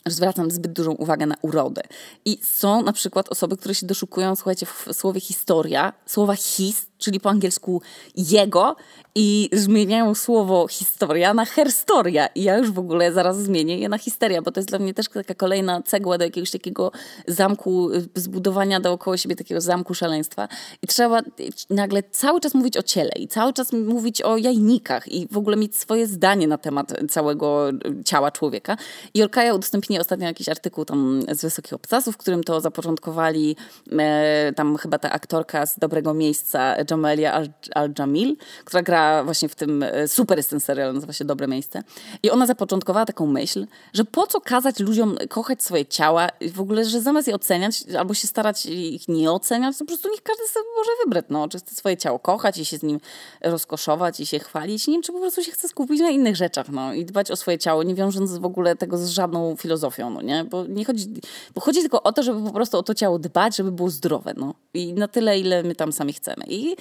że 0.05 0.11
zwracam 0.11 0.51
zbyt 0.51 0.73
dużą 0.73 0.91
uwagę 0.91 1.25
na 1.25 1.35
urodę. 1.41 1.81
I 2.25 2.39
są 2.43 2.81
na 2.81 2.93
przykład 2.93 3.29
osoby, 3.29 3.57
które 3.57 3.75
się 3.75 3.85
doszukują, 3.85 4.35
słuchajcie, 4.35 4.65
w 4.65 4.87
słowie 4.93 5.19
historia, 5.21 5.93
słowa 6.05 6.35
his, 6.35 6.85
czyli 7.01 7.19
po 7.19 7.29
angielsku 7.29 7.81
jego 8.15 8.75
i 9.15 9.49
zmieniają 9.53 10.15
słowo 10.15 10.67
historia 10.67 11.33
na 11.33 11.45
herstoria 11.45 12.27
i 12.27 12.43
ja 12.43 12.57
już 12.57 12.71
w 12.71 12.79
ogóle 12.79 13.13
zaraz 13.13 13.43
zmienię 13.43 13.77
je 13.77 13.89
na 13.89 13.97
histeria, 13.97 14.41
bo 14.41 14.51
to 14.51 14.59
jest 14.59 14.69
dla 14.69 14.79
mnie 14.79 14.93
też 14.93 15.09
taka 15.09 15.33
kolejna 15.33 15.81
cegła 15.81 16.17
do 16.17 16.23
jakiegoś 16.23 16.51
takiego 16.51 16.91
zamku, 17.27 17.89
zbudowania 18.15 18.79
dookoła 18.79 19.17
siebie 19.17 19.35
takiego 19.35 19.61
zamku 19.61 19.93
szaleństwa 19.93 20.47
i 20.81 20.87
trzeba 20.87 21.21
nagle 21.69 22.03
cały 22.03 22.39
czas 22.41 22.53
mówić 22.53 22.77
o 22.77 22.83
ciele 22.83 23.11
i 23.11 23.27
cały 23.27 23.53
czas 23.53 23.73
mówić 23.73 24.21
o 24.21 24.37
jajnikach 24.37 25.07
i 25.07 25.27
w 25.31 25.37
ogóle 25.37 25.57
mieć 25.57 25.75
swoje 25.75 26.07
zdanie 26.07 26.47
na 26.47 26.57
temat 26.57 26.93
całego 27.09 27.69
ciała 28.05 28.31
człowieka. 28.31 28.77
I 29.13 29.23
Orkaja 29.23 29.53
udostępniła 29.53 30.01
ostatnio 30.01 30.27
jakiś 30.27 30.49
artykuł 30.49 30.85
tam 30.85 31.21
z 31.31 31.41
Wysokich 31.41 31.73
Obcasów, 31.73 32.15
w 32.15 32.17
którym 32.17 32.43
to 32.43 32.61
zapoczątkowali 32.61 33.55
e, 33.99 34.53
tam 34.55 34.77
chyba 34.77 34.99
ta 34.99 35.11
aktorka 35.11 35.65
z 35.65 35.79
Dobrego 35.79 36.13
Miejsca 36.13 36.75
Jamelia 36.91 37.41
Al-Jamil, 37.75 38.35
która 38.65 38.83
gra 38.83 39.23
właśnie 39.23 39.49
w 39.49 39.55
tym, 39.55 39.83
e, 39.83 40.07
super 40.07 40.37
jest 40.37 40.49
ten 40.49 40.59
serial, 40.59 40.93
nazywa 40.93 41.13
się 41.13 41.25
Dobre 41.25 41.47
Miejsce. 41.47 41.83
I 42.23 42.31
ona 42.31 42.45
zapoczątkowała 42.45 43.05
taką 43.05 43.25
myśl, 43.25 43.67
że 43.93 44.05
po 44.05 44.27
co 44.27 44.41
kazać 44.41 44.79
ludziom 44.79 45.17
kochać 45.29 45.63
swoje 45.63 45.85
ciała, 45.85 46.27
w 46.53 46.61
ogóle, 46.61 46.85
że 46.85 47.01
zamiast 47.01 47.27
je 47.27 47.35
oceniać, 47.35 47.83
albo 47.99 48.13
się 48.13 48.27
starać 48.27 48.65
ich 48.65 49.07
nie 49.07 49.31
oceniać, 49.31 49.77
to 49.77 49.85
po 49.85 49.87
prostu 49.87 50.09
niech 50.09 50.23
każdy 50.23 50.47
sobie 50.47 50.65
może 50.77 50.91
wybrać, 51.03 51.25
no, 51.29 51.47
czy 51.47 51.57
chce 51.57 51.75
swoje 51.75 51.97
ciało 51.97 52.19
kochać 52.19 52.57
i 52.57 52.65
się 52.65 52.77
z 52.77 52.83
nim 52.83 52.99
rozkoszować 53.41 54.19
i 54.19 54.25
się 54.25 54.39
chwalić, 54.39 54.87
nie 54.87 54.93
wiem, 54.93 55.01
czy 55.01 55.11
po 55.11 55.19
prostu 55.19 55.43
się 55.43 55.51
chce 55.51 55.67
skupić 55.67 56.01
na 56.01 56.09
innych 56.09 56.35
rzeczach, 56.35 56.69
no, 56.69 56.93
i 56.93 57.05
dbać 57.05 57.31
o 57.31 57.35
swoje 57.35 57.57
ciało, 57.59 57.83
nie 57.83 57.95
wiążąc 57.95 58.37
w 58.37 58.45
ogóle 58.45 58.75
tego 58.75 58.97
z 58.97 59.09
żadną 59.09 59.55
filozofią, 59.55 60.09
no, 60.09 60.21
nie, 60.21 60.43
bo 60.43 60.65
nie 60.67 60.85
chodzi, 60.85 61.07
bo 61.55 61.61
chodzi 61.61 61.79
tylko 61.79 62.03
o 62.03 62.11
to, 62.11 62.23
żeby 62.23 62.43
po 62.43 62.53
prostu 62.53 62.77
o 62.77 62.83
to 62.83 62.93
ciało 62.93 63.19
dbać, 63.19 63.55
żeby 63.55 63.71
było 63.71 63.89
zdrowe, 63.89 64.33
no, 64.37 64.53
i 64.73 64.93
na 64.93 65.07
tyle, 65.07 65.39
ile 65.39 65.63
my 65.63 65.75
tam 65.75 65.93
sami 65.93 66.13
chcemy. 66.13 66.43
I 66.47 66.75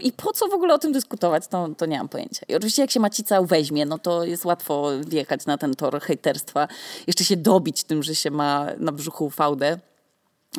i 0.00 0.12
po 0.12 0.32
co 0.32 0.48
w 0.48 0.52
ogóle 0.52 0.74
o 0.74 0.78
tym 0.78 0.92
dyskutować, 0.92 1.46
to, 1.46 1.68
to 1.78 1.86
nie 1.86 1.98
mam 1.98 2.08
pojęcia. 2.08 2.46
I 2.48 2.54
oczywiście 2.54 2.82
jak 2.82 2.90
się 2.90 3.00
macica 3.00 3.42
weźmie, 3.42 3.86
no 3.86 3.98
to 3.98 4.24
jest 4.24 4.44
łatwo 4.44 4.90
wjechać 5.06 5.46
na 5.46 5.58
ten 5.58 5.74
tor 5.74 6.00
hejterstwa. 6.00 6.68
Jeszcze 7.06 7.24
się 7.24 7.36
dobić 7.36 7.84
tym, 7.84 8.02
że 8.02 8.14
się 8.14 8.30
ma 8.30 8.66
na 8.78 8.92
brzuchu 8.92 9.30
fałdę 9.30 9.78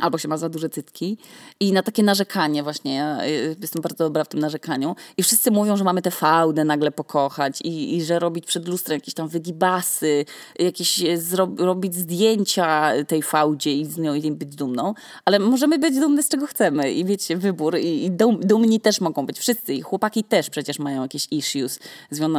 albo 0.02 0.18
się 0.18 0.28
ma 0.28 0.38
za 0.38 0.50
duże 0.50 0.70
cytki. 0.70 1.18
I 1.60 1.74
na 1.74 1.84
takie 1.84 2.04
narzekanie 2.04 2.64
właśnie, 2.64 2.96
ja 2.96 3.26
y, 3.26 3.56
jestem 3.62 3.82
bardzo 3.82 4.04
dobra 4.04 4.24
w 4.24 4.28
tym 4.28 4.40
narzekaniu. 4.40 4.96
I 5.18 5.24
wszyscy 5.24 5.52
mówią, 5.52 5.78
że 5.78 5.84
mamy 5.84 6.02
tę 6.02 6.12
fałdę 6.12 6.66
nagle 6.66 6.92
pokochać 6.92 7.62
i, 7.62 7.96
i 7.96 8.04
że 8.04 8.20
robić 8.20 8.46
przed 8.46 8.68
lustrem 8.68 8.96
jakieś 8.96 9.14
tam 9.14 9.28
wygibasy, 9.28 10.26
jakieś 10.60 11.04
e, 11.04 11.18
zro, 11.18 11.50
robić 11.58 11.96
zdjęcia 11.96 12.92
tej 13.08 13.24
fałdzie 13.24 13.74
i 13.74 13.86
z 13.86 13.98
nią 13.98 14.14
i 14.14 14.32
być 14.32 14.56
dumną. 14.56 14.94
Ale 15.26 15.40
możemy 15.40 15.80
być 15.80 16.00
dumne 16.00 16.24
z 16.24 16.30
czego 16.30 16.48
chcemy 16.48 16.92
i 16.92 17.06
wiecie, 17.06 17.38
wybór. 17.38 17.78
I, 17.78 18.06
i 18.06 18.12
dum, 18.12 18.40
dumni 18.40 18.80
też 18.80 19.02
mogą 19.02 19.26
być 19.26 19.40
wszyscy. 19.40 19.74
I 19.74 19.82
chłopaki 19.82 20.24
też 20.24 20.50
przecież 20.50 20.80
mają 20.80 21.02
jakieś 21.02 21.28
issues 21.32 21.80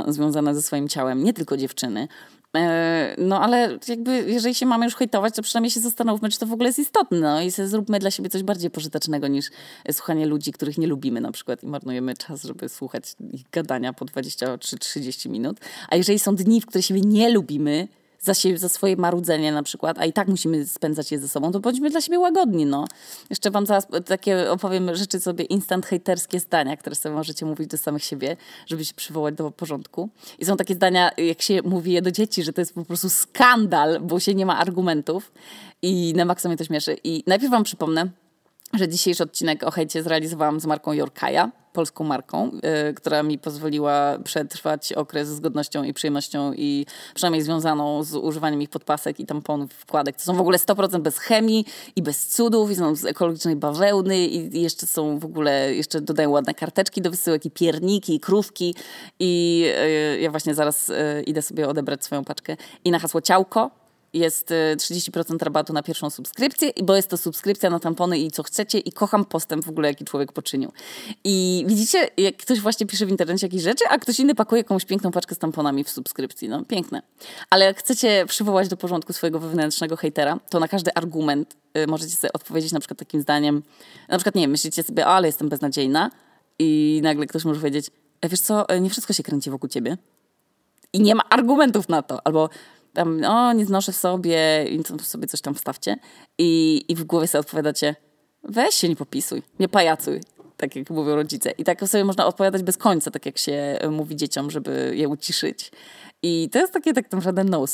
związane 0.09 0.55
ze 0.55 0.63
swoim 0.63 0.89
ciałem, 0.89 1.25
nie 1.25 1.33
tylko 1.33 1.57
dziewczyny. 1.57 2.09
E, 2.57 3.15
no 3.19 3.43
ale 3.43 3.79
jakby, 3.89 4.25
jeżeli 4.27 4.55
się 4.55 4.67
mamy 4.67 4.85
już 4.85 4.95
hejtować, 4.95 5.35
to 5.35 5.43
przynajmniej 5.43 5.71
się 5.71 5.81
zastanówmy, 5.81 6.29
czy 6.29 6.39
to 6.39 6.47
w 6.47 6.53
ogóle 6.53 6.69
jest 6.69 6.79
istotne. 6.79 7.19
No 7.21 7.43
i 7.43 7.51
zróbmy 7.51 7.99
dla 7.99 8.11
siebie 8.11 8.31
coś 8.31 8.43
bardziej 8.43 8.71
pożytecznego 8.71 9.29
niż 9.29 9.51
słuchanie 9.93 10.27
ludzi, 10.27 10.53
których 10.53 10.79
nie 10.79 10.87
lubimy 10.87 11.21
na 11.21 11.33
przykład 11.33 11.63
i 11.63 11.67
marnujemy 11.67 12.15
czas, 12.15 12.43
żeby 12.43 12.69
słuchać 12.69 13.05
ich 13.33 13.51
gadania 13.53 13.93
po 13.93 14.05
20 14.05 14.59
czy 14.59 14.79
30 14.79 15.31
minut. 15.31 15.61
A 15.89 15.97
jeżeli 15.97 16.19
są 16.19 16.37
dni, 16.37 16.61
w 16.61 16.67
których 16.67 16.85
siebie 16.85 17.01
nie 17.01 17.31
lubimy, 17.31 17.89
za, 18.21 18.35
siebie, 18.35 18.59
za 18.59 18.69
swoje 18.69 18.97
marudzenie 18.97 19.53
na 19.53 19.63
przykład, 19.63 19.99
a 19.99 20.05
i 20.05 20.13
tak 20.13 20.29
musimy 20.29 20.67
spędzać 20.67 21.13
je 21.13 21.19
ze 21.19 21.29
sobą, 21.29 21.53
to 21.53 21.61
bądźmy 21.61 21.91
dla 21.91 22.01
siebie 22.01 22.19
łagodni, 22.19 22.67
no. 22.67 22.85
Jeszcze 23.31 23.51
wam 23.51 23.67
zaraz 23.67 23.87
takie 24.07 24.51
opowiem 24.51 24.97
rzeczy 24.97 25.21
sobie 25.21 25.45
instant 25.45 25.87
hejterskie 25.87 26.41
zdania, 26.41 26.77
które 26.77 26.97
sobie 26.97 27.15
możecie 27.15 27.47
mówić 27.47 27.67
do 27.67 27.79
samych 27.79 28.05
siebie, 28.05 28.37
żeby 28.67 28.85
się 28.85 28.95
przywołać 28.95 29.35
do 29.35 29.51
porządku. 29.51 30.09
I 30.39 30.45
są 30.45 30.57
takie 30.57 30.75
zdania, 30.75 31.11
jak 31.17 31.43
się 31.43 31.63
mówi 31.63 31.93
je 31.93 32.03
do 32.03 32.11
dzieci, 32.11 32.43
że 32.43 32.53
to 32.53 32.61
jest 32.61 32.75
po 32.75 32.85
prostu 32.85 33.09
skandal, 33.09 34.01
bo 34.01 34.21
się 34.21 34.35
nie 34.35 34.47
ma 34.47 34.59
argumentów 34.59 35.33
i 35.83 36.13
na 36.17 36.25
maksa 36.25 36.49
mnie 36.49 36.59
to 36.59 36.65
śmieszy. 36.65 36.97
I 37.05 37.25
najpierw 37.27 37.51
wam 37.51 37.65
przypomnę, 37.65 38.11
że 38.73 38.89
dzisiejszy 38.89 39.23
odcinek 39.23 39.65
o 39.65 39.71
hejcie 39.71 40.03
zrealizowałam 40.03 40.61
z 40.61 40.67
marką 40.67 40.93
Yorkaja, 40.93 41.51
polską 41.79 42.05
marką, 42.05 42.51
y, 42.91 42.95
która 42.95 43.23
mi 43.23 43.39
pozwoliła 43.39 44.19
przetrwać 44.25 44.93
okres 44.93 45.29
z 45.29 45.41
godnością 45.41 45.83
i 45.83 45.95
przyjemnością 45.95 46.53
i 46.53 46.87
przynajmniej 47.15 47.43
związaną 47.43 48.03
z 48.03 48.15
używaniem 48.15 48.63
ich 48.63 48.69
podpasek 48.69 49.21
i 49.21 49.27
tamponów, 49.27 49.73
wkładek. 49.73 50.17
To 50.17 50.23
są 50.23 50.37
w 50.37 50.41
ogóle 50.41 50.59
100% 50.59 51.01
bez 51.01 51.19
chemii 51.19 51.65
i 51.97 52.03
bez 52.03 52.29
cudów 52.29 52.71
i 52.71 52.75
są 52.75 52.95
z 52.95 53.05
ekologicznej 53.05 53.57
bawełny 53.57 54.27
i 54.27 54.61
jeszcze 54.63 54.87
są 54.87 55.19
w 55.19 55.25
ogóle, 55.25 55.75
jeszcze 55.75 56.01
dodają 56.01 56.31
ładne 56.31 56.55
karteczki 56.55 57.03
do 57.03 57.11
wysyłek 57.11 57.47
i 57.47 57.51
pierniki 57.51 58.15
i 58.15 58.21
krówki 58.21 58.75
i 59.21 59.65
y, 60.17 60.21
ja 60.21 60.31
właśnie 60.31 60.55
zaraz 60.55 60.89
y, 60.89 61.23
idę 61.27 61.43
sobie 61.43 61.69
odebrać 61.69 62.05
swoją 62.05 62.25
paczkę 62.25 62.57
i 62.85 62.91
na 62.91 62.99
hasło 62.99 63.21
ciałko 63.21 63.88
jest 64.13 64.51
30% 64.77 65.35
y, 65.35 65.45
rabatu 65.45 65.73
na 65.73 65.83
pierwszą 65.83 66.11
subskrypcję, 66.11 66.71
bo 66.83 66.97
jest 66.97 67.09
to 67.09 67.17
subskrypcja 67.17 67.71
na 67.71 67.81
tampony 67.81 68.19
i 68.19 68.31
co 68.31 68.43
chcecie 68.43 68.79
i 68.79 68.93
kocham 68.93 69.25
postęp 69.25 69.65
w 69.65 69.69
ogóle, 69.69 69.89
jaki 69.89 70.05
człowiek 70.05 70.33
poczynił. 70.33 70.73
I 71.25 71.65
widzicie, 71.69 72.09
jak 72.17 72.37
ktoś 72.37 72.61
właśnie 72.61 72.87
pisze 72.87 73.07
w 73.07 73.11
internecie 73.11 73.47
jakieś 73.47 73.63
rzeczy, 73.63 73.85
a 73.89 73.99
ktoś 73.99 74.21
inny 74.21 74.35
pakuje 74.35 74.61
jakąś 74.61 74.85
piękną 74.85 75.11
paczkę 75.11 75.35
z 75.35 75.39
tamponami 75.39 75.85
w 75.85 75.91
subskrypcji. 75.91 76.49
No, 76.49 76.65
piękne. 76.65 77.03
Ale 77.51 77.65
jak 77.65 77.79
chcecie 77.79 78.25
przywołać 78.29 78.69
do 78.69 78.77
porządku 78.77 79.13
swojego 79.13 79.41
wewnętrznego 79.41 79.97
hejtera, 79.97 80.39
to 80.51 80.61
na 80.61 80.69
każdy 80.69 80.95
argument 80.95 81.57
y, 81.77 81.87
możecie 81.87 82.17
sobie 82.17 82.33
odpowiedzieć 82.33 82.73
na 82.73 82.81
przykład 82.81 82.99
takim 82.99 83.21
zdaniem, 83.21 83.63
na 84.09 84.19
przykład, 84.19 84.35
nie 84.35 84.43
wiem, 84.43 84.51
myślicie 84.51 84.83
sobie, 84.83 85.07
ale 85.07 85.29
jestem 85.29 85.49
beznadziejna 85.49 86.11
i 86.59 87.01
nagle 87.03 87.27
ktoś 87.27 87.45
może 87.45 87.61
powiedzieć, 87.61 87.91
e, 88.21 88.29
wiesz 88.29 88.41
co, 88.41 88.69
e, 88.69 88.81
nie 88.81 88.91
wszystko 88.91 89.13
się 89.13 89.23
kręci 89.23 89.51
wokół 89.51 89.69
ciebie. 89.69 89.97
I 90.93 91.01
nie 91.01 91.15
ma 91.15 91.23
argumentów 91.31 91.89
na 91.89 92.03
to. 92.03 92.27
Albo 92.27 92.49
tam, 92.99 93.25
o, 93.25 93.53
nie 93.53 93.67
znoszę 93.67 93.93
sobie, 93.93 94.65
i 94.71 94.83
sobie 95.03 95.27
coś 95.27 95.41
tam 95.41 95.55
wstawcie. 95.55 95.97
I, 96.39 96.85
I 96.89 96.95
w 96.95 97.05
głowie 97.05 97.27
sobie 97.27 97.41
odpowiadacie, 97.41 97.97
weź 98.43 98.75
się, 98.75 98.89
nie 98.89 98.97
popisuj, 98.97 99.43
nie 99.61 99.69
pajacuj, 99.69 100.21
tak 100.57 100.77
jak 100.77 100.91
mówią 100.91 101.15
rodzice. 101.15 101.51
I 101.51 101.65
tak 101.65 101.89
sobie 101.89 102.05
można 102.05 102.27
odpowiadać 102.27 102.63
bez 102.63 102.77
końca, 102.77 103.11
tak 103.11 103.27
jak 103.27 103.39
się 103.39 103.79
mówi 103.91 104.17
dzieciom, 104.17 104.51
żeby 104.51 104.93
je 104.95 105.09
uciszyć. 105.09 105.71
I 106.23 106.49
to 106.53 106.59
jest 106.59 106.73
takie 106.73 106.93
tak 106.93 107.13
naprawdę 107.13 107.45
no 107.45 107.65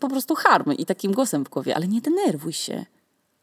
po 0.00 0.08
prostu 0.08 0.34
harmy 0.34 0.74
i 0.74 0.84
takim 0.86 1.12
głosem 1.12 1.44
w 1.44 1.48
głowie, 1.48 1.76
ale 1.76 1.88
nie 1.88 2.00
denerwuj 2.00 2.52
się. 2.52 2.84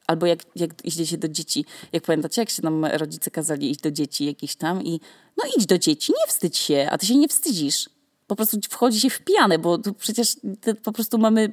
Albo 0.08 0.26
jak, 0.26 0.40
jak 0.56 0.86
idziecie 0.86 1.18
do 1.18 1.28
dzieci, 1.28 1.66
jak 1.94 2.04
pamiętacie, 2.04 2.42
jak 2.42 2.50
się 2.50 2.62
nam 2.64 2.86
rodzice 2.86 3.32
kazali 3.32 3.72
iść 3.72 3.82
do 3.82 3.92
dzieci 3.92 4.26
jakiś 4.26 4.56
tam 4.56 4.84
i 4.84 5.00
no 5.38 5.44
idź 5.58 5.66
do 5.66 5.78
dzieci, 5.78 6.12
nie 6.12 6.28
wstydź 6.28 6.58
się, 6.58 6.88
a 6.92 6.98
ty 6.98 7.06
się 7.06 7.16
nie 7.16 7.28
wstydzisz 7.28 7.90
po 8.30 8.36
prostu 8.36 8.58
wchodzi 8.70 9.00
się 9.00 9.10
w 9.10 9.22
pianę, 9.22 9.60
bo 9.60 9.80
przecież 9.98 10.36
po 10.84 10.92
prostu 10.92 11.18
mamy 11.18 11.52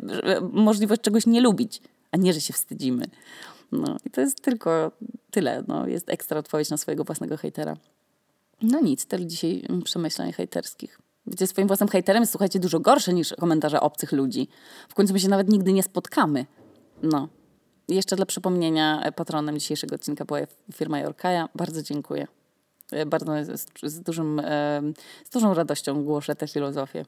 możliwość 0.52 1.00
czegoś 1.00 1.26
nie 1.26 1.40
lubić, 1.40 1.82
a 2.10 2.16
nie, 2.16 2.32
że 2.32 2.40
się 2.40 2.52
wstydzimy. 2.52 3.04
No 3.72 3.96
i 4.04 4.10
to 4.10 4.20
jest 4.20 4.40
tylko 4.40 4.92
tyle. 5.30 5.64
No, 5.68 5.86
jest 5.86 6.10
ekstra 6.10 6.38
odpowiedź 6.38 6.70
na 6.70 6.76
swojego 6.76 7.04
własnego 7.04 7.36
hejtera. 7.36 7.76
No 8.62 8.80
nic, 8.80 9.06
tyle 9.06 9.26
dzisiaj 9.26 9.62
przemyśleń 9.84 10.32
hejterskich. 10.32 11.00
Wiecie, 11.26 11.46
swoim 11.46 11.66
własnym 11.66 11.88
hejterem 11.88 12.22
jest, 12.22 12.32
słuchajcie, 12.32 12.58
dużo 12.58 12.80
gorsze 12.80 13.12
niż 13.12 13.34
komentarze 13.40 13.80
obcych 13.80 14.12
ludzi. 14.12 14.48
W 14.88 14.94
końcu 14.94 15.12
my 15.12 15.20
się 15.20 15.28
nawet 15.28 15.48
nigdy 15.48 15.72
nie 15.72 15.82
spotkamy. 15.82 16.46
No. 17.02 17.28
Jeszcze 17.88 18.16
dla 18.16 18.26
przypomnienia, 18.26 19.02
e, 19.02 19.12
patronem 19.12 19.58
dzisiejszego 19.58 19.94
odcinka 19.94 20.24
była 20.24 20.40
firma 20.74 20.98
Jorkaja. 20.98 21.48
Bardzo 21.54 21.82
dziękuję. 21.82 22.26
E, 22.92 23.06
bardzo 23.06 23.32
z, 23.44 23.66
z, 23.82 24.00
dużym, 24.00 24.40
e, 24.40 24.82
z 25.24 25.30
dużą 25.30 25.54
radością 25.54 26.04
głoszę 26.04 26.36
tę 26.36 26.48
filozofię. 26.48 27.04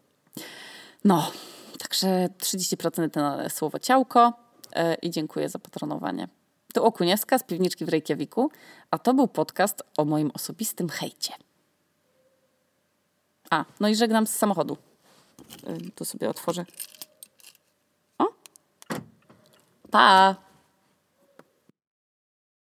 No, 1.04 1.30
także 1.78 2.28
30% 2.38 3.16
na 3.16 3.48
słowo 3.48 3.78
ciałko 3.78 4.32
e, 4.72 4.94
i 4.94 5.10
dziękuję 5.10 5.48
za 5.48 5.58
patronowanie. 5.58 6.28
To 6.74 6.84
Okuniewska 6.84 7.38
z 7.38 7.42
piwniczki 7.42 7.84
w 7.84 7.88
Reykjaviku, 7.88 8.50
a 8.90 8.98
to 8.98 9.14
był 9.14 9.28
podcast 9.28 9.82
o 9.96 10.04
moim 10.04 10.30
osobistym 10.34 10.88
hejcie. 10.88 11.32
A, 13.50 13.64
no 13.80 13.88
i 13.88 13.94
żegnam 13.94 14.26
z 14.26 14.30
samochodu. 14.30 14.76
To 15.94 16.04
sobie 16.04 16.30
otworzę. 16.30 16.64
O! 18.18 18.24
Pa! 19.90 20.47